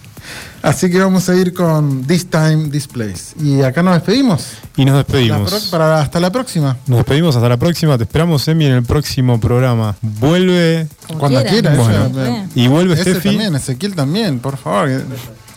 Así 0.62 0.88
que 0.88 1.00
vamos 1.00 1.28
a 1.28 1.34
ir 1.34 1.52
con 1.52 2.04
This 2.06 2.30
Time, 2.30 2.68
This 2.70 2.86
Place. 2.86 3.34
Y 3.42 3.62
acá 3.62 3.82
nos 3.82 3.94
despedimos. 3.94 4.52
Y 4.76 4.84
nos 4.84 4.92
La 4.92 4.98
despedimos. 4.98 5.50
pro- 5.50 5.70
para 5.72 6.00
hasta 6.00 6.20
la 6.20 6.30
próxima. 6.30 6.76
Nos 6.86 6.98
despedimos 6.98 7.34
hasta 7.34 7.48
la 7.48 7.56
próxima. 7.56 7.98
Te 7.98 8.04
esperamos, 8.04 8.46
Emi, 8.46 8.66
en 8.66 8.74
el 8.74 8.82
próximo 8.84 9.40
programa. 9.40 9.96
Vuelve. 10.00 10.86
Como 11.08 11.18
Cuando 11.18 11.42
quieran. 11.42 11.74
quiera. 11.74 12.06
Bueno. 12.08 12.10
Re. 12.14 12.44
Y 12.54 12.68
vuelve 12.68 12.94
ese 12.94 13.10
Steffi. 13.10 13.30
también, 13.30 13.56
Ezequiel 13.56 13.96
también, 13.96 14.38
por 14.38 14.56
favor. 14.56 14.88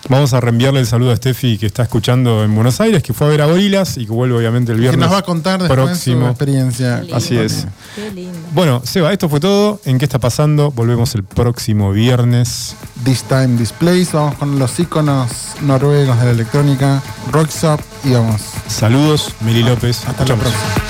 Vamos 0.08 0.34
a 0.34 0.40
reenviarle 0.40 0.80
el 0.82 0.86
saludo 0.86 1.12
a 1.12 1.16
Steffi 1.16 1.58
que 1.58 1.66
está 1.66 1.82
escuchando 1.82 2.44
en 2.44 2.54
Buenos 2.54 2.80
Aires, 2.80 3.02
que 3.02 3.12
fue 3.12 3.26
a 3.26 3.30
ver 3.32 3.42
a 3.42 3.48
Gorilas 3.48 3.98
y 3.98 4.06
que 4.06 4.12
vuelve 4.12 4.38
obviamente 4.38 4.72
el 4.72 4.78
Que 4.78 4.82
viernes 4.82 5.00
nos 5.02 5.12
va 5.12 5.18
a 5.18 5.22
contar 5.24 5.60
después 5.64 5.80
su 5.80 5.86
próximo. 5.88 6.28
experiencia. 6.30 6.98
Qué 6.98 7.02
lindo. 7.02 7.16
Así 7.18 7.38
es. 7.38 7.66
Qué 7.96 8.12
lindo. 8.12 8.38
Bueno, 8.54 8.82
Seba, 8.86 9.12
esto 9.12 9.30
fue 9.30 9.40
todo. 9.40 9.82
¿En 9.84 9.98
qué 9.98 10.06
está 10.06 10.20
pasando? 10.20 10.70
Volvemos 10.72 11.16
el 11.16 11.24
próximo 11.24 11.92
viernes. 11.92 12.76
This 13.04 13.24
Time 13.24 13.58
This 13.58 13.72
Place. 13.72 14.10
Vamos 14.14 14.36
con 14.36 14.60
los 14.60 14.80
iconos 14.80 15.32
noruegos 15.64 16.20
de 16.20 16.26
la 16.26 16.32
electrónica, 16.32 17.02
Rocksop 17.32 17.82
y 18.04 18.12
vamos. 18.12 18.42
Saludos, 18.68 19.34
Mili 19.42 19.64
López. 19.64 19.98
Hasta 20.08 20.24
la 20.24 20.34
Escuchamos. 20.36 20.44
próxima. 20.44 20.86